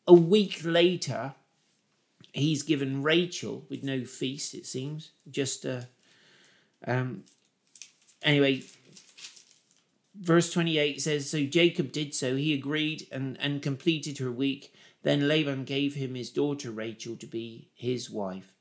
a 0.07 0.13
week 0.13 0.61
later. 0.63 1.35
He's 2.33 2.63
given 2.63 3.01
Rachel 3.01 3.65
with 3.69 3.83
no 3.83 4.03
feast, 4.03 4.55
it 4.55 4.65
seems. 4.65 5.11
Just 5.29 5.63
a. 5.63 5.87
Um, 6.85 7.23
anyway, 8.21 8.63
verse 10.19 10.51
28 10.51 11.01
says 11.01 11.29
So 11.29 11.45
Jacob 11.45 11.91
did 11.91 12.13
so. 12.13 12.35
He 12.35 12.53
agreed 12.53 13.07
and, 13.11 13.37
and 13.39 13.61
completed 13.61 14.17
her 14.19 14.31
week. 14.31 14.73
Then 15.03 15.27
Laban 15.27 15.65
gave 15.65 15.95
him 15.95 16.15
his 16.15 16.31
daughter 16.31 16.71
Rachel 16.71 17.15
to 17.17 17.27
be 17.27 17.69
his 17.75 18.09
wife. 18.09 18.53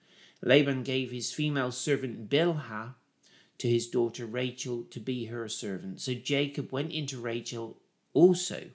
Laban 0.43 0.83
gave 0.83 1.11
his 1.11 1.33
female 1.33 1.73
servant 1.73 2.29
Bilhah 2.29 2.95
to 3.59 3.69
his 3.69 3.87
daughter 3.87 4.27
Rachel 4.27 4.85
to 4.91 5.01
be 5.01 5.27
her 5.27 5.49
servant. 5.49 6.01
So 6.01 6.13
Jacob 6.13 6.71
went 6.71 6.93
into 6.93 7.21
Rachel 7.21 7.79
also, 8.13 8.71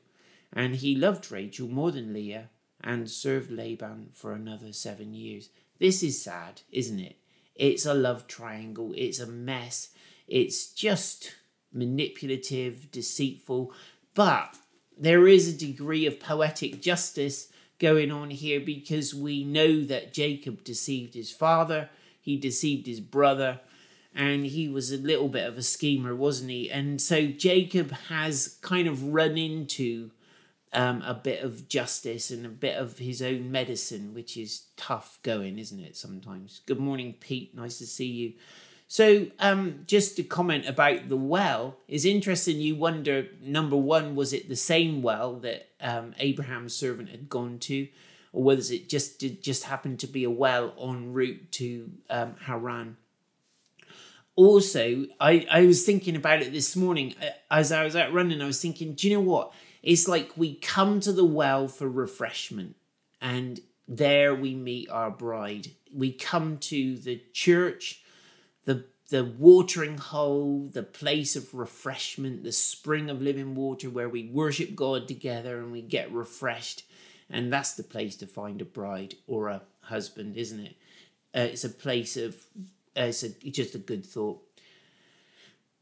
and 0.51 0.77
he 0.77 0.95
loved 0.95 1.31
Rachel 1.31 1.67
more 1.67 1.91
than 1.91 2.13
Leah 2.13 2.49
and 2.81 3.09
served 3.09 3.51
Laban 3.51 4.09
for 4.13 4.33
another 4.33 4.73
seven 4.73 5.13
years. 5.13 5.49
This 5.79 6.01
is 6.01 6.21
sad, 6.21 6.61
isn't 6.71 6.99
it? 6.99 7.17
It's 7.55 7.85
a 7.85 7.93
love 7.93 8.25
triangle, 8.25 8.93
it's 8.95 9.19
a 9.19 9.27
mess. 9.27 9.89
It's 10.27 10.71
just 10.71 11.35
manipulative, 11.73 12.91
deceitful, 12.91 13.73
but 14.13 14.55
there 14.97 15.27
is 15.27 15.47
a 15.47 15.57
degree 15.57 16.05
of 16.05 16.19
poetic 16.19 16.81
justice 16.81 17.51
going 17.79 18.11
on 18.11 18.29
here 18.29 18.59
because 18.59 19.15
we 19.15 19.43
know 19.43 19.81
that 19.85 20.13
Jacob 20.13 20.63
deceived 20.63 21.13
his 21.13 21.31
father, 21.31 21.89
he 22.19 22.35
deceived 22.37 22.85
his 22.85 22.99
brother, 22.99 23.61
and 24.13 24.45
he 24.45 24.67
was 24.67 24.91
a 24.91 24.97
little 24.97 25.29
bit 25.29 25.47
of 25.47 25.57
a 25.57 25.63
schemer, 25.63 26.15
wasn't 26.15 26.51
he? 26.51 26.69
And 26.69 27.01
so 27.01 27.27
Jacob 27.27 27.91
has 28.09 28.57
kind 28.61 28.87
of 28.87 29.03
run 29.03 29.37
into 29.37 30.11
um, 30.73 31.01
a 31.03 31.13
bit 31.13 31.43
of 31.43 31.67
justice 31.67 32.29
and 32.29 32.45
a 32.45 32.49
bit 32.49 32.75
of 32.75 32.97
his 32.97 33.21
own 33.21 33.51
medicine, 33.51 34.13
which 34.13 34.35
is 34.35 34.65
tough 34.77 35.19
going, 35.23 35.57
isn't 35.57 35.79
it? 35.79 35.95
Sometimes. 35.95 36.61
Good 36.65 36.79
morning, 36.79 37.15
Pete. 37.19 37.55
Nice 37.55 37.77
to 37.79 37.87
see 37.87 38.07
you. 38.07 38.33
So, 38.91 39.27
um, 39.37 39.83
just 39.85 40.15
to 40.15 40.23
comment 40.23 40.67
about 40.67 41.09
the 41.09 41.15
well 41.15 41.77
is 41.87 42.05
interesting. 42.05 42.59
You 42.59 42.75
wonder, 42.75 43.27
number 43.39 43.77
one, 43.77 44.15
was 44.15 44.33
it 44.33 44.49
the 44.49 44.55
same 44.55 45.03
well 45.03 45.35
that 45.41 45.69
um, 45.79 46.15
Abraham's 46.17 46.75
servant 46.75 47.09
had 47.09 47.29
gone 47.29 47.59
to, 47.59 47.87
or 48.33 48.43
was 48.43 48.71
it 48.71 48.89
just 48.89 49.19
did 49.19 49.43
just 49.43 49.65
happened 49.65 49.99
to 49.99 50.07
be 50.07 50.23
a 50.23 50.31
well 50.31 50.73
en 50.81 51.13
route 51.13 51.51
to 51.51 51.91
um, 52.09 52.33
Haran? 52.41 52.97
Also, 54.35 55.05
I, 55.19 55.45
I 55.51 55.67
was 55.67 55.85
thinking 55.85 56.15
about 56.15 56.41
it 56.41 56.51
this 56.51 56.75
morning 56.75 57.13
uh, 57.21 57.27
as 57.51 57.71
I 57.71 57.83
was 57.83 57.95
out 57.95 58.11
running. 58.11 58.41
I 58.41 58.47
was 58.47 58.59
thinking, 58.59 58.95
do 58.95 59.07
you 59.07 59.13
know 59.13 59.21
what? 59.21 59.53
It's 59.83 60.07
like 60.07 60.31
we 60.35 60.55
come 60.55 60.99
to 61.01 61.11
the 61.11 61.25
well 61.25 61.67
for 61.67 61.87
refreshment, 61.87 62.75
and 63.21 63.59
there 63.87 64.33
we 64.33 64.55
meet 64.55 64.89
our 64.89 65.11
bride. 65.11 65.67
We 65.93 66.11
come 66.11 66.57
to 66.57 66.97
the 66.97 67.21
church 67.33 68.01
the 69.09 69.25
watering 69.25 69.97
hole, 69.97 70.69
the 70.71 70.83
place 70.83 71.35
of 71.35 71.53
refreshment, 71.53 72.43
the 72.43 72.51
spring 72.51 73.09
of 73.09 73.21
living 73.21 73.55
water 73.55 73.89
where 73.89 74.09
we 74.09 74.29
worship 74.31 74.75
God 74.75 75.07
together 75.07 75.59
and 75.59 75.71
we 75.71 75.81
get 75.81 76.11
refreshed. 76.11 76.83
And 77.29 77.51
that's 77.51 77.73
the 77.73 77.83
place 77.83 78.15
to 78.17 78.27
find 78.27 78.61
a 78.61 78.65
bride 78.65 79.15
or 79.27 79.49
a 79.49 79.63
husband, 79.81 80.37
isn't 80.37 80.59
it? 80.59 80.75
Uh, 81.35 81.41
it's 81.41 81.63
a 81.63 81.69
place 81.69 82.17
of, 82.17 82.35
uh, 82.97 83.03
it's, 83.03 83.23
a, 83.23 83.27
it's 83.43 83.57
just 83.57 83.75
a 83.75 83.79
good 83.79 84.05
thought. 84.05 84.41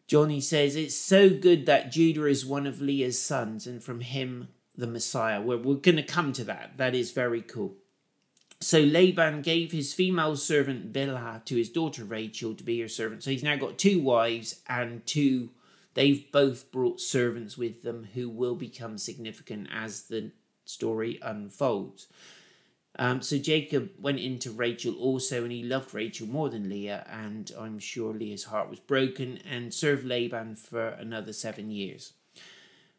Johnny 0.07 0.39
says, 0.39 0.75
It's 0.75 0.95
so 0.95 1.29
good 1.29 1.65
that 1.65 1.91
Judah 1.91 2.25
is 2.25 2.45
one 2.45 2.65
of 2.65 2.81
Leah's 2.81 3.21
sons 3.21 3.67
and 3.67 3.83
from 3.83 3.99
him 3.99 4.49
the 4.77 4.87
Messiah. 4.87 5.41
We're, 5.41 5.57
we're 5.57 5.75
going 5.75 5.97
to 5.97 6.03
come 6.03 6.31
to 6.33 6.45
that. 6.45 6.77
That 6.77 6.95
is 6.95 7.11
very 7.11 7.41
cool. 7.41 7.75
So 8.59 8.79
Laban 8.79 9.41
gave 9.41 9.71
his 9.71 9.93
female 9.93 10.35
servant 10.35 10.91
Bilhah 10.91 11.45
to 11.45 11.55
his 11.55 11.69
daughter 11.69 12.03
Rachel 12.03 12.55
to 12.55 12.63
be 12.63 12.79
her 12.81 12.87
servant. 12.87 13.23
So 13.23 13.31
he's 13.31 13.43
now 13.43 13.55
got 13.55 13.77
two 13.77 13.99
wives 14.01 14.61
and 14.67 15.05
two, 15.05 15.51
they've 15.93 16.31
both 16.31 16.71
brought 16.71 16.99
servants 16.99 17.57
with 17.57 17.83
them 17.83 18.07
who 18.13 18.29
will 18.29 18.55
become 18.55 18.97
significant 18.97 19.69
as 19.71 20.03
the 20.03 20.31
story 20.65 21.19
unfolds. 21.21 22.07
Um, 22.99 23.21
so 23.21 23.37
Jacob 23.37 23.91
went 23.99 24.19
into 24.19 24.51
Rachel 24.51 24.95
also, 24.95 25.43
and 25.43 25.51
he 25.51 25.61
loved 25.61 25.93
Rachel 25.93 26.27
more 26.27 26.49
than 26.49 26.67
Leah, 26.67 27.05
and 27.07 27.51
I'm 27.57 27.77
sure 27.77 28.13
Leah's 28.13 28.45
heart 28.45 28.71
was 28.71 28.79
broken, 28.79 29.39
and 29.47 29.71
served 29.71 30.03
Laban 30.03 30.55
for 30.55 30.89
another 30.89 31.31
seven 31.31 31.69
years. 31.69 32.13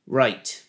Right. 0.07 0.65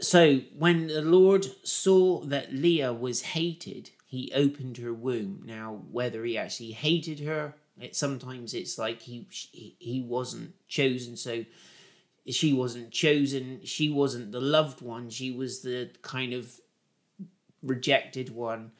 So 0.00 0.40
when 0.56 0.86
the 0.86 1.02
Lord 1.02 1.46
saw 1.64 2.20
that 2.26 2.52
Leah 2.52 2.92
was 2.92 3.22
hated, 3.22 3.90
he 4.06 4.32
opened 4.34 4.78
her 4.78 4.94
womb. 4.94 5.42
Now, 5.44 5.82
whether 5.90 6.24
he 6.24 6.38
actually 6.38 6.72
hated 6.72 7.20
her, 7.20 7.54
it, 7.80 7.96
sometimes 7.96 8.54
it's 8.54 8.78
like 8.78 9.02
he, 9.02 9.26
he 9.30 10.00
wasn't 10.06 10.54
chosen, 10.68 11.16
so 11.16 11.44
she 12.28 12.52
wasn't 12.52 12.90
chosen. 12.90 13.60
She 13.64 13.88
wasn't 13.88 14.32
the 14.32 14.40
loved 14.40 14.80
one. 14.82 15.10
She 15.10 15.30
was 15.32 15.62
the 15.62 15.90
kind 16.02 16.32
of 16.32 16.60
rejected 17.62 18.34
one. 18.34 18.72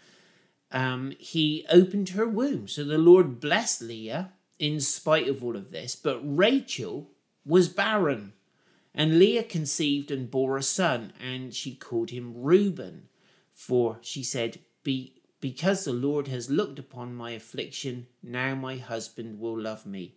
um, 0.71 1.13
he 1.19 1.67
opened 1.71 2.11
her 2.11 2.27
womb. 2.27 2.69
So 2.69 2.85
the 2.85 2.99
Lord 2.99 3.41
blessed 3.41 3.83
Leah 3.83 4.33
in 4.59 4.81
spite 4.81 5.29
of 5.29 5.43
all 5.43 5.57
of 5.57 5.71
this, 5.71 5.97
but 5.97 6.21
Rachel 6.23 7.11
was 7.47 7.69
barren. 7.69 8.33
And 8.99 9.21
Leah 9.21 9.45
conceived 9.45 10.11
and 10.11 10.29
bore 10.29 10.57
a 10.57 10.63
son, 10.63 11.13
and 11.21 11.55
she 11.55 11.77
called 11.77 12.11
him 12.11 12.33
Reuben, 12.37 13.09
for 13.53 13.99
she 14.03 14.25
said, 14.25 14.59
Be, 14.83 15.23
Because 15.41 15.85
the 15.85 15.93
Lord 15.93 16.27
has 16.27 16.51
looked 16.51 16.81
upon 16.81 17.15
my 17.15 17.31
affliction, 17.31 18.09
now 18.25 18.57
my 18.57 18.77
husband 18.77 19.39
will 19.39 19.57
love 19.57 19.87
me. 19.87 20.17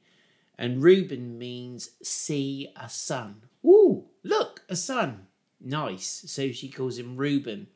And 0.57 0.81
Reuben 0.81 1.37
means 1.37 1.91
see 2.01 2.69
a 2.75 2.89
son. 2.89 3.43
Ooh, 3.63 4.05
look, 4.23 4.63
a 4.67 4.75
son. 4.75 5.27
Nice. 5.59 6.23
So 6.25 6.51
she 6.51 6.67
calls 6.67 6.97
him 6.97 7.17
Reuben. 7.17 7.67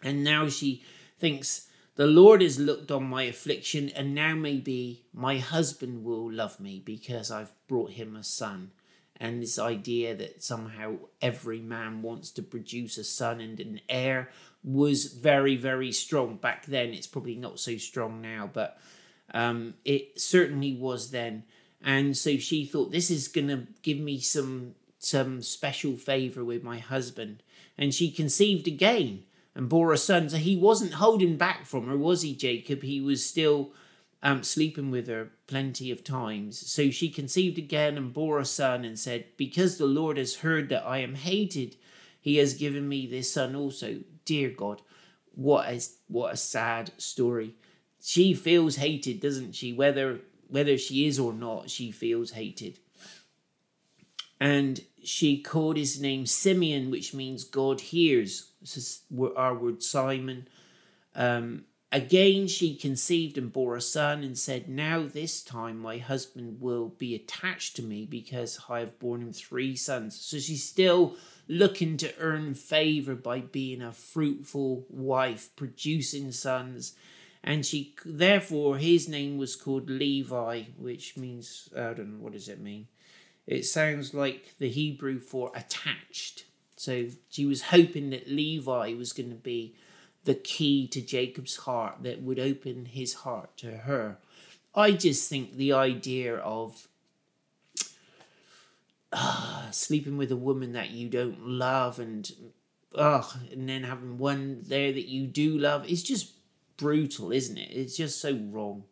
And 0.00 0.22
now 0.22 0.48
she 0.48 0.84
thinks, 1.18 1.66
The 1.96 2.06
Lord 2.06 2.40
has 2.40 2.56
looked 2.56 2.92
on 2.92 3.02
my 3.02 3.24
affliction, 3.24 3.88
and 3.88 4.14
now 4.14 4.36
maybe 4.36 5.06
my 5.12 5.38
husband 5.38 6.04
will 6.04 6.32
love 6.32 6.60
me 6.60 6.78
because 6.78 7.32
I've 7.32 7.52
brought 7.66 7.90
him 7.90 8.14
a 8.14 8.22
son. 8.22 8.70
And 9.20 9.42
this 9.42 9.58
idea 9.58 10.14
that 10.16 10.42
somehow 10.42 10.96
every 11.20 11.60
man 11.60 12.00
wants 12.00 12.30
to 12.32 12.42
produce 12.42 12.96
a 12.96 13.04
son 13.04 13.40
and 13.40 13.60
an 13.60 13.80
heir 13.86 14.30
was 14.64 15.12
very, 15.12 15.56
very 15.56 15.92
strong 15.92 16.36
back 16.36 16.64
then. 16.64 16.94
It's 16.94 17.06
probably 17.06 17.36
not 17.36 17.60
so 17.60 17.76
strong 17.76 18.22
now, 18.22 18.48
but 18.50 18.78
um, 19.34 19.74
it 19.84 20.18
certainly 20.18 20.74
was 20.74 21.10
then. 21.10 21.44
And 21.82 22.16
so 22.16 22.38
she 22.38 22.64
thought, 22.64 22.92
this 22.92 23.10
is 23.10 23.28
going 23.28 23.48
to 23.48 23.66
give 23.82 23.98
me 23.98 24.20
some 24.20 24.74
some 25.02 25.40
special 25.40 25.96
favor 25.96 26.44
with 26.44 26.62
my 26.62 26.78
husband. 26.78 27.42
And 27.78 27.94
she 27.94 28.10
conceived 28.10 28.66
again 28.66 29.24
and 29.54 29.68
bore 29.68 29.94
a 29.94 29.98
son. 29.98 30.28
So 30.28 30.36
he 30.36 30.56
wasn't 30.56 30.94
holding 30.94 31.36
back 31.38 31.64
from 31.64 31.88
her, 31.88 31.96
was 31.96 32.20
he, 32.20 32.34
Jacob? 32.34 32.82
He 32.82 33.00
was 33.00 33.24
still 33.24 33.72
um, 34.22 34.42
sleeping 34.42 34.90
with 34.90 35.08
her 35.08 35.30
plenty 35.46 35.90
of 35.90 36.04
times. 36.04 36.70
So 36.70 36.90
she 36.90 37.08
conceived 37.08 37.58
again 37.58 37.96
and 37.96 38.12
bore 38.12 38.38
a 38.38 38.44
son 38.44 38.84
and 38.84 38.98
said, 38.98 39.24
Because 39.36 39.78
the 39.78 39.86
Lord 39.86 40.16
has 40.16 40.36
heard 40.36 40.68
that 40.68 40.86
I 40.86 40.98
am 40.98 41.14
hated, 41.14 41.76
he 42.20 42.36
has 42.36 42.54
given 42.54 42.88
me 42.88 43.06
this 43.06 43.32
son 43.32 43.56
also. 43.56 44.00
Dear 44.24 44.50
God, 44.50 44.82
what 45.34 45.68
a, 45.68 45.80
what 46.08 46.34
a 46.34 46.36
sad 46.36 46.92
story. 46.98 47.54
She 48.02 48.34
feels 48.34 48.76
hated, 48.76 49.20
doesn't 49.20 49.54
she? 49.54 49.72
Whether 49.72 50.20
whether 50.48 50.76
she 50.76 51.06
is 51.06 51.18
or 51.18 51.32
not, 51.32 51.70
she 51.70 51.92
feels 51.92 52.32
hated. 52.32 52.80
And 54.40 54.80
she 55.04 55.40
called 55.40 55.76
his 55.76 56.00
name 56.00 56.26
Simeon, 56.26 56.90
which 56.90 57.14
means 57.14 57.44
God 57.44 57.80
hears. 57.80 58.50
This 58.60 58.76
is 58.76 59.02
our 59.36 59.54
word 59.54 59.82
Simon. 59.82 60.48
Um, 61.14 61.64
again, 61.92 62.46
she 62.46 62.74
conceived 62.74 63.36
and 63.36 63.52
bore 63.52 63.76
a 63.76 63.80
son 63.80 64.22
and 64.22 64.38
said, 64.38 64.68
Now 64.68 65.02
this 65.02 65.42
time 65.42 65.78
my 65.78 65.98
husband 65.98 66.60
will 66.60 66.88
be 66.88 67.14
attached 67.14 67.76
to 67.76 67.82
me 67.82 68.06
because 68.06 68.60
I 68.68 68.80
have 68.80 68.98
borne 68.98 69.22
him 69.22 69.32
three 69.32 69.76
sons. 69.76 70.20
So 70.20 70.38
she's 70.38 70.64
still 70.64 71.16
looking 71.48 71.96
to 71.98 72.14
earn 72.18 72.54
favor 72.54 73.14
by 73.14 73.40
being 73.40 73.82
a 73.82 73.92
fruitful 73.92 74.86
wife, 74.88 75.50
producing 75.56 76.32
sons. 76.32 76.94
And 77.42 77.64
she, 77.64 77.94
therefore, 78.04 78.76
his 78.76 79.08
name 79.08 79.38
was 79.38 79.56
called 79.56 79.88
Levi, 79.88 80.64
which 80.76 81.16
means, 81.16 81.70
I 81.74 81.94
don't 81.94 82.12
know, 82.12 82.22
what 82.24 82.34
does 82.34 82.48
it 82.48 82.60
mean? 82.60 82.86
It 83.46 83.64
sounds 83.64 84.14
like 84.14 84.54
the 84.58 84.68
Hebrew 84.68 85.18
for 85.18 85.50
attached. 85.54 86.44
So 86.76 87.06
she 87.30 87.46
was 87.46 87.62
hoping 87.62 88.10
that 88.10 88.28
Levi 88.28 88.94
was 88.94 89.12
going 89.12 89.30
to 89.30 89.36
be 89.36 89.74
the 90.24 90.34
key 90.34 90.86
to 90.88 91.00
Jacob's 91.00 91.56
heart 91.56 92.02
that 92.02 92.22
would 92.22 92.38
open 92.38 92.86
his 92.86 93.14
heart 93.14 93.56
to 93.58 93.78
her. 93.78 94.18
I 94.74 94.92
just 94.92 95.28
think 95.28 95.56
the 95.56 95.72
idea 95.72 96.36
of 96.36 96.88
uh, 99.12 99.70
sleeping 99.70 100.16
with 100.16 100.30
a 100.30 100.36
woman 100.36 100.72
that 100.72 100.90
you 100.90 101.08
don't 101.08 101.46
love 101.46 101.98
and 101.98 102.30
uh, 102.94 103.22
and 103.52 103.68
then 103.68 103.84
having 103.84 104.18
one 104.18 104.62
there 104.66 104.92
that 104.92 105.08
you 105.08 105.26
do 105.26 105.56
love 105.58 105.88
is 105.88 106.02
just 106.02 106.32
brutal, 106.76 107.32
isn't 107.32 107.58
it? 107.58 107.70
It's 107.70 107.96
just 107.96 108.20
so 108.20 108.38
wrong. 108.50 108.84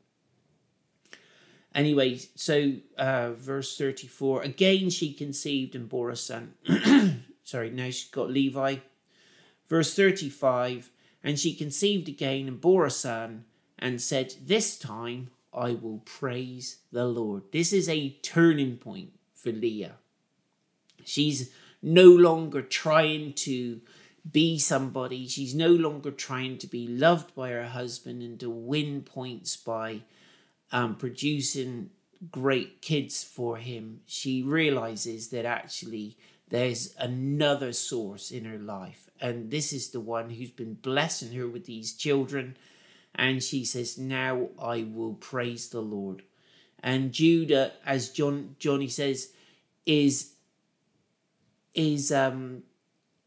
Anyway, 1.74 2.20
so 2.34 2.74
uh, 2.96 3.32
verse 3.32 3.76
34 3.76 4.42
again 4.42 4.90
she 4.90 5.12
conceived 5.12 5.74
and 5.74 5.88
bore 5.88 6.10
a 6.10 6.16
son. 6.16 6.54
Sorry, 7.44 7.70
now 7.70 7.86
she's 7.86 8.10
got 8.10 8.30
Levi. 8.30 8.76
Verse 9.68 9.94
35 9.94 10.90
and 11.22 11.38
she 11.38 11.54
conceived 11.54 12.08
again 12.08 12.48
and 12.48 12.60
bore 12.60 12.86
a 12.86 12.90
son 12.90 13.44
and 13.78 14.00
said, 14.00 14.34
This 14.44 14.78
time 14.78 15.30
I 15.52 15.72
will 15.72 15.98
praise 16.04 16.78
the 16.92 17.04
Lord. 17.04 17.44
This 17.52 17.72
is 17.72 17.88
a 17.88 18.10
turning 18.22 18.76
point 18.76 19.12
for 19.34 19.50
Leah. 19.50 19.96
She's 21.04 21.50
no 21.82 22.04
longer 22.04 22.62
trying 22.62 23.32
to 23.34 23.80
be 24.30 24.58
somebody. 24.58 25.26
She's 25.26 25.54
no 25.54 25.68
longer 25.68 26.10
trying 26.10 26.58
to 26.58 26.66
be 26.66 26.86
loved 26.86 27.34
by 27.34 27.50
her 27.50 27.66
husband 27.66 28.22
and 28.22 28.38
to 28.40 28.50
win 28.50 29.02
points 29.02 29.56
by 29.56 30.02
um, 30.72 30.96
producing 30.96 31.90
great 32.30 32.82
kids 32.82 33.22
for 33.22 33.56
him. 33.56 34.00
She 34.06 34.42
realizes 34.42 35.28
that 35.28 35.44
actually 35.44 36.16
there's 36.50 36.94
another 36.98 37.72
source 37.72 38.30
in 38.30 38.44
her 38.44 38.58
life, 38.58 39.08
and 39.20 39.50
this 39.50 39.72
is 39.72 39.90
the 39.90 40.00
one 40.00 40.30
who's 40.30 40.50
been 40.50 40.74
blessing 40.74 41.32
her 41.32 41.48
with 41.48 41.66
these 41.66 41.94
children. 41.94 42.56
And 43.14 43.42
she 43.42 43.64
says, 43.64 43.98
Now 43.98 44.48
I 44.60 44.84
will 44.84 45.14
praise 45.14 45.68
the 45.68 45.80
Lord. 45.80 46.22
And 46.80 47.12
Judah, 47.12 47.72
as 47.84 48.10
John 48.10 48.54
Johnny 48.58 48.88
says, 48.88 49.32
is 49.84 50.32
is 51.74 52.12
um 52.12 52.62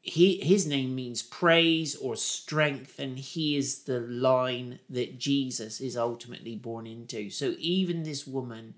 he 0.01 0.37
his 0.37 0.65
name 0.65 0.95
means 0.95 1.21
praise 1.21 1.95
or 1.95 2.15
strength 2.15 2.99
and 2.99 3.17
he 3.19 3.55
is 3.55 3.83
the 3.83 3.99
line 3.99 4.79
that 4.89 5.19
Jesus 5.19 5.79
is 5.79 5.95
ultimately 5.95 6.55
born 6.55 6.87
into 6.87 7.29
so 7.29 7.53
even 7.59 8.03
this 8.03 8.25
woman 8.25 8.73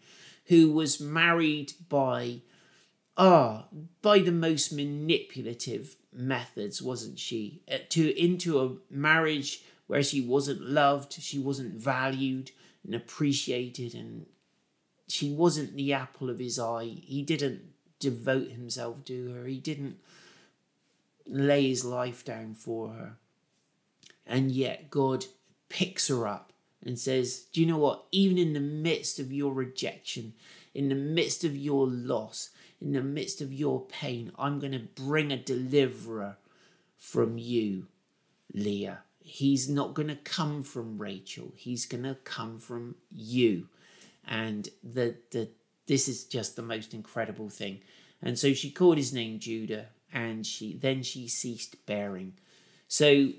who 0.45 0.71
was 0.71 0.99
married 0.99 1.71
by 1.87 2.41
ah 3.17 3.65
by 4.01 4.19
the 4.19 4.31
most 4.31 4.71
manipulative 4.71 5.95
methods 6.11 6.81
wasn't 6.81 7.17
she 7.19 7.61
uh, 7.71 7.77
to 7.89 8.17
into 8.19 8.59
a 8.59 8.93
marriage 8.93 9.63
where 9.87 10.03
she 10.03 10.21
wasn't 10.21 10.61
loved 10.61 11.13
she 11.13 11.39
wasn't 11.39 11.73
valued 11.73 12.51
and 12.85 12.95
appreciated 12.95 13.93
and 13.93 14.25
she 15.07 15.31
wasn't 15.31 15.75
the 15.75 15.93
apple 15.93 16.29
of 16.29 16.39
his 16.39 16.57
eye 16.57 16.85
he 17.03 17.21
didn't 17.21 17.61
devote 17.99 18.49
himself 18.49 19.03
to 19.05 19.33
her 19.33 19.45
he 19.45 19.57
didn't 19.57 19.97
lay 21.27 21.67
his 21.67 21.85
life 21.85 22.23
down 22.25 22.53
for 22.53 22.89
her. 22.89 23.17
And 24.25 24.51
yet 24.51 24.89
God 24.89 25.25
picks 25.69 26.07
her 26.07 26.27
up 26.27 26.51
and 26.85 26.97
says, 26.97 27.45
Do 27.51 27.61
you 27.61 27.67
know 27.67 27.77
what? 27.77 28.05
Even 28.11 28.37
in 28.37 28.53
the 28.53 28.59
midst 28.59 29.19
of 29.19 29.31
your 29.31 29.53
rejection, 29.53 30.33
in 30.73 30.89
the 30.89 30.95
midst 30.95 31.43
of 31.43 31.55
your 31.55 31.87
loss, 31.87 32.49
in 32.83 32.91
the 32.91 33.01
midst 33.01 33.41
of 33.41 33.53
your 33.53 33.81
pain, 33.81 34.31
I'm 34.37 34.59
going 34.59 34.73
to 34.73 34.79
bring 34.79 35.31
a 35.31 35.37
deliverer 35.37 36.37
from 36.97 37.37
you, 37.37 37.87
Leah. 38.53 38.99
He's 39.19 39.69
not 39.69 39.93
going 39.93 40.09
to 40.09 40.17
come 40.17 40.63
from 40.63 40.97
Rachel. 40.97 41.53
He's 41.55 41.85
going 41.85 42.03
to 42.03 42.15
come 42.25 42.59
from 42.59 42.95
you. 43.09 43.69
And 44.27 44.67
the, 44.83 45.15
the, 45.31 45.49
this 45.87 46.09
is 46.09 46.25
just 46.25 46.57
the 46.57 46.61
most 46.61 46.93
incredible 46.93 47.49
thing. 47.49 47.79
And 48.21 48.37
so 48.37 48.53
she 48.53 48.69
called 48.69 48.97
his 48.97 49.13
name 49.13 49.39
Judah 49.39 49.87
and 50.11 50.45
she 50.45 50.77
then 50.77 51.03
she 51.03 51.27
ceased 51.27 51.85
bearing. 51.85 52.33
So 52.87 53.29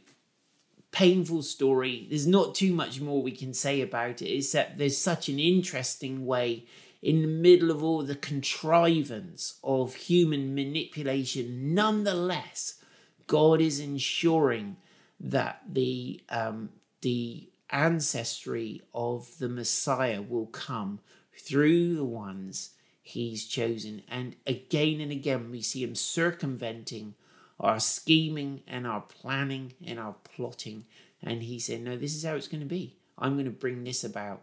painful 0.90 1.42
story. 1.42 2.06
There's 2.08 2.26
not 2.26 2.54
too 2.54 2.72
much 2.72 3.00
more 3.00 3.22
we 3.22 3.32
can 3.32 3.52
say 3.52 3.80
about 3.80 4.22
it, 4.22 4.30
except 4.30 4.78
there's 4.78 4.96
such 4.96 5.28
an 5.28 5.38
interesting 5.38 6.24
way 6.24 6.66
in 7.04 7.20
the 7.20 7.28
middle 7.28 7.70
of 7.70 7.84
all 7.84 8.02
the 8.02 8.16
contrivance 8.16 9.58
of 9.62 9.94
human 9.94 10.54
manipulation. 10.54 11.74
Nonetheless, 11.74 12.80
God 13.26 13.60
is 13.60 13.78
ensuring 13.78 14.78
that 15.20 15.60
the 15.70 16.22
um, 16.30 16.70
the 17.02 17.50
ancestry 17.68 18.80
of 18.94 19.36
the 19.38 19.50
Messiah 19.50 20.22
will 20.22 20.46
come 20.46 21.00
through 21.36 21.94
the 21.94 22.04
ones 22.04 22.70
he's 23.02 23.46
chosen. 23.46 24.02
And 24.08 24.36
again 24.46 25.02
and 25.02 25.12
again, 25.12 25.50
we 25.50 25.60
see 25.60 25.82
him 25.82 25.94
circumventing 25.94 27.14
our 27.60 27.80
scheming 27.80 28.62
and 28.66 28.86
our 28.86 29.02
planning 29.02 29.74
and 29.84 30.00
our 30.00 30.14
plotting. 30.24 30.86
And 31.22 31.42
he 31.42 31.58
said, 31.58 31.82
No, 31.82 31.98
this 31.98 32.14
is 32.14 32.24
how 32.24 32.34
it's 32.34 32.48
going 32.48 32.62
to 32.62 32.66
be. 32.66 32.96
I'm 33.18 33.34
going 33.34 33.44
to 33.44 33.50
bring 33.50 33.84
this 33.84 34.04
about. 34.04 34.42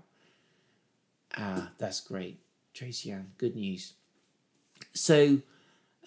Ah, 1.36 1.72
that's 1.80 2.02
great. 2.02 2.40
Tracy 2.74 3.12
Ann, 3.12 3.32
good 3.38 3.56
news. 3.56 3.94
So, 4.94 5.40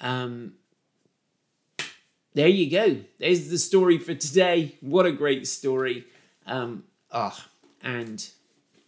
um, 0.00 0.54
there 2.34 2.48
you 2.48 2.70
go. 2.70 3.00
There's 3.18 3.48
the 3.48 3.58
story 3.58 3.98
for 3.98 4.14
today. 4.14 4.76
What 4.80 5.06
a 5.06 5.12
great 5.12 5.46
story. 5.46 6.06
Um, 6.46 6.84
Ah, 7.16 7.48
and 7.80 8.28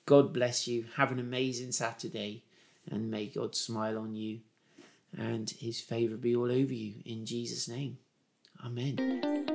God 0.05 0.33
bless 0.33 0.67
you. 0.67 0.87
Have 0.97 1.13
an 1.13 1.21
amazing 1.21 1.71
Saturday, 1.71 2.43
and 2.91 3.09
may 3.09 3.27
God 3.27 3.55
smile 3.55 3.99
on 3.99 4.17
you 4.17 4.41
and 5.17 5.49
his 5.49 5.81
favor 5.81 6.17
be 6.17 6.35
all 6.35 6.51
over 6.51 6.75
you. 6.75 6.95
In 7.05 7.25
Jesus' 7.25 7.69
name. 7.69 7.99
Amen. 8.65 9.46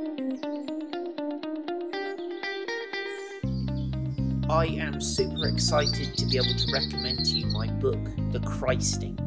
I 4.51 4.65
am 4.65 4.99
super 4.99 5.47
excited 5.47 6.17
to 6.17 6.25
be 6.25 6.35
able 6.35 6.53
to 6.53 6.73
recommend 6.73 7.23
to 7.23 7.37
you 7.37 7.45
my 7.45 7.67
book, 7.67 7.97
The 8.33 8.41
Christing. 8.41 9.17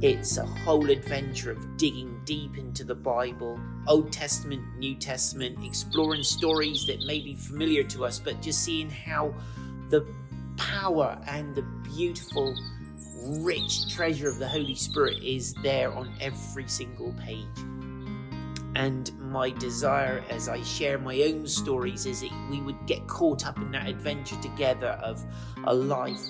It's 0.00 0.38
a 0.38 0.46
whole 0.46 0.88
adventure 0.88 1.50
of 1.50 1.76
digging 1.76 2.22
deep 2.24 2.56
into 2.56 2.82
the 2.82 2.94
Bible, 2.94 3.60
Old 3.86 4.10
Testament, 4.10 4.62
New 4.78 4.94
Testament, 4.94 5.58
exploring 5.62 6.22
stories 6.22 6.86
that 6.86 7.04
may 7.04 7.20
be 7.20 7.34
familiar 7.34 7.82
to 7.84 8.06
us, 8.06 8.18
but 8.18 8.40
just 8.40 8.64
seeing 8.64 8.88
how 8.88 9.34
the 9.90 10.06
power 10.56 11.18
and 11.26 11.54
the 11.54 11.62
beautiful, 11.94 12.56
rich 13.40 13.94
treasure 13.94 14.30
of 14.30 14.38
the 14.38 14.48
Holy 14.48 14.74
Spirit 14.74 15.22
is 15.22 15.52
there 15.62 15.92
on 15.92 16.10
every 16.22 16.66
single 16.68 17.12
page. 17.22 17.44
And 18.76 19.12
my 19.20 19.50
desire 19.50 20.24
as 20.30 20.48
I 20.48 20.62
share 20.62 20.98
my 20.98 21.20
own 21.22 21.46
stories 21.46 22.06
is 22.06 22.22
that 22.22 22.48
we 22.50 22.60
would 22.60 22.86
get 22.86 23.06
caught 23.06 23.46
up 23.46 23.56
in 23.58 23.70
that 23.72 23.88
adventure 23.88 24.40
together 24.40 24.98
of 25.02 25.24
a 25.64 25.74
life 25.74 26.20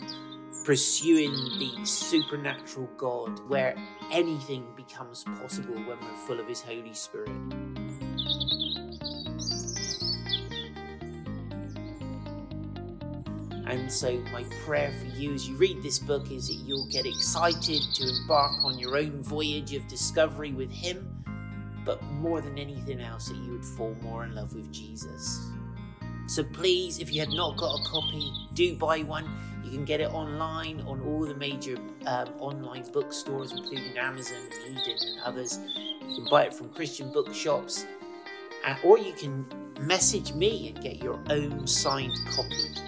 pursuing 0.64 1.33
the 1.59 1.85
supernatural 1.85 2.88
God 2.96 3.38
where 3.48 3.76
anything 4.11 4.66
becomes 4.76 5.24
possible 5.38 5.74
when 5.74 5.98
we're 6.00 6.16
full 6.26 6.40
of 6.40 6.48
His 6.48 6.62
Holy 6.62 6.94
Spirit. 6.94 7.30
And 13.66 13.90
so, 13.90 14.18
my 14.33 14.44
prayer 14.64 14.92
for 15.00 15.18
you 15.18 15.35
as 15.35 15.48
you 15.48 15.57
read 15.57 15.83
this 15.83 15.98
book 15.98 16.30
is 16.30 16.48
that 16.48 16.54
you'll 16.54 16.88
get 16.88 17.07
excited 17.07 17.80
to 17.94 18.09
embark 18.09 18.52
on 18.62 18.78
your 18.78 18.96
own 18.96 19.22
voyage 19.22 19.74
of 19.74 19.87
discovery 19.88 20.52
with 20.52 20.70
Him, 20.70 21.13
but 21.85 22.03
more 22.05 22.40
than 22.40 22.59
anything 22.59 23.01
else, 23.01 23.29
that 23.29 23.37
you 23.37 23.53
would 23.53 23.64
fall 23.64 23.97
more 24.03 24.25
in 24.25 24.35
love 24.35 24.55
with 24.55 24.73
Jesus. 24.73 25.51
So, 26.27 26.42
please, 26.42 26.99
if 26.99 27.12
you 27.12 27.20
have 27.20 27.33
not 27.33 27.57
got 27.57 27.79
a 27.79 27.83
copy, 27.85 28.33
do 28.55 28.75
buy 28.77 29.03
one. 29.03 29.29
You 29.62 29.70
can 29.70 29.85
get 29.85 30.01
it 30.01 30.12
online 30.12 30.81
on 30.87 31.01
all 31.03 31.27
the 31.27 31.35
major 31.35 31.77
um, 32.07 32.29
online 32.38 32.90
bookstores, 32.92 33.53
including 33.53 33.97
Amazon, 33.99 34.37
and 34.66 34.79
Eden, 34.79 34.97
and 35.01 35.20
others. 35.25 35.59
You 36.07 36.16
can 36.16 36.27
buy 36.31 36.44
it 36.44 36.55
from 36.55 36.70
Christian 36.70 37.12
bookshops, 37.12 37.87
uh, 38.66 38.77
or 38.85 38.99
you 38.99 39.12
can 39.12 39.47
message 39.81 40.33
me 40.33 40.68
and 40.68 40.83
get 40.83 41.03
your 41.03 41.18
own 41.31 41.66
signed 41.66 42.12
copy 42.35 42.85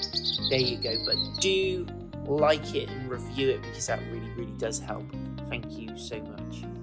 there 0.49 0.61
you 0.61 0.77
go. 0.77 0.95
But 1.05 1.17
do 1.41 1.87
like 2.27 2.75
it 2.75 2.89
and 2.91 3.11
review 3.11 3.51
it 3.51 3.63
because 3.63 3.87
that 3.87 4.01
really, 4.11 4.31
really 4.31 4.57
does 4.59 4.79
help. 4.79 5.05
Thank 5.49 5.79
you 5.79 5.97
so 5.97 6.21
much. 6.21 6.76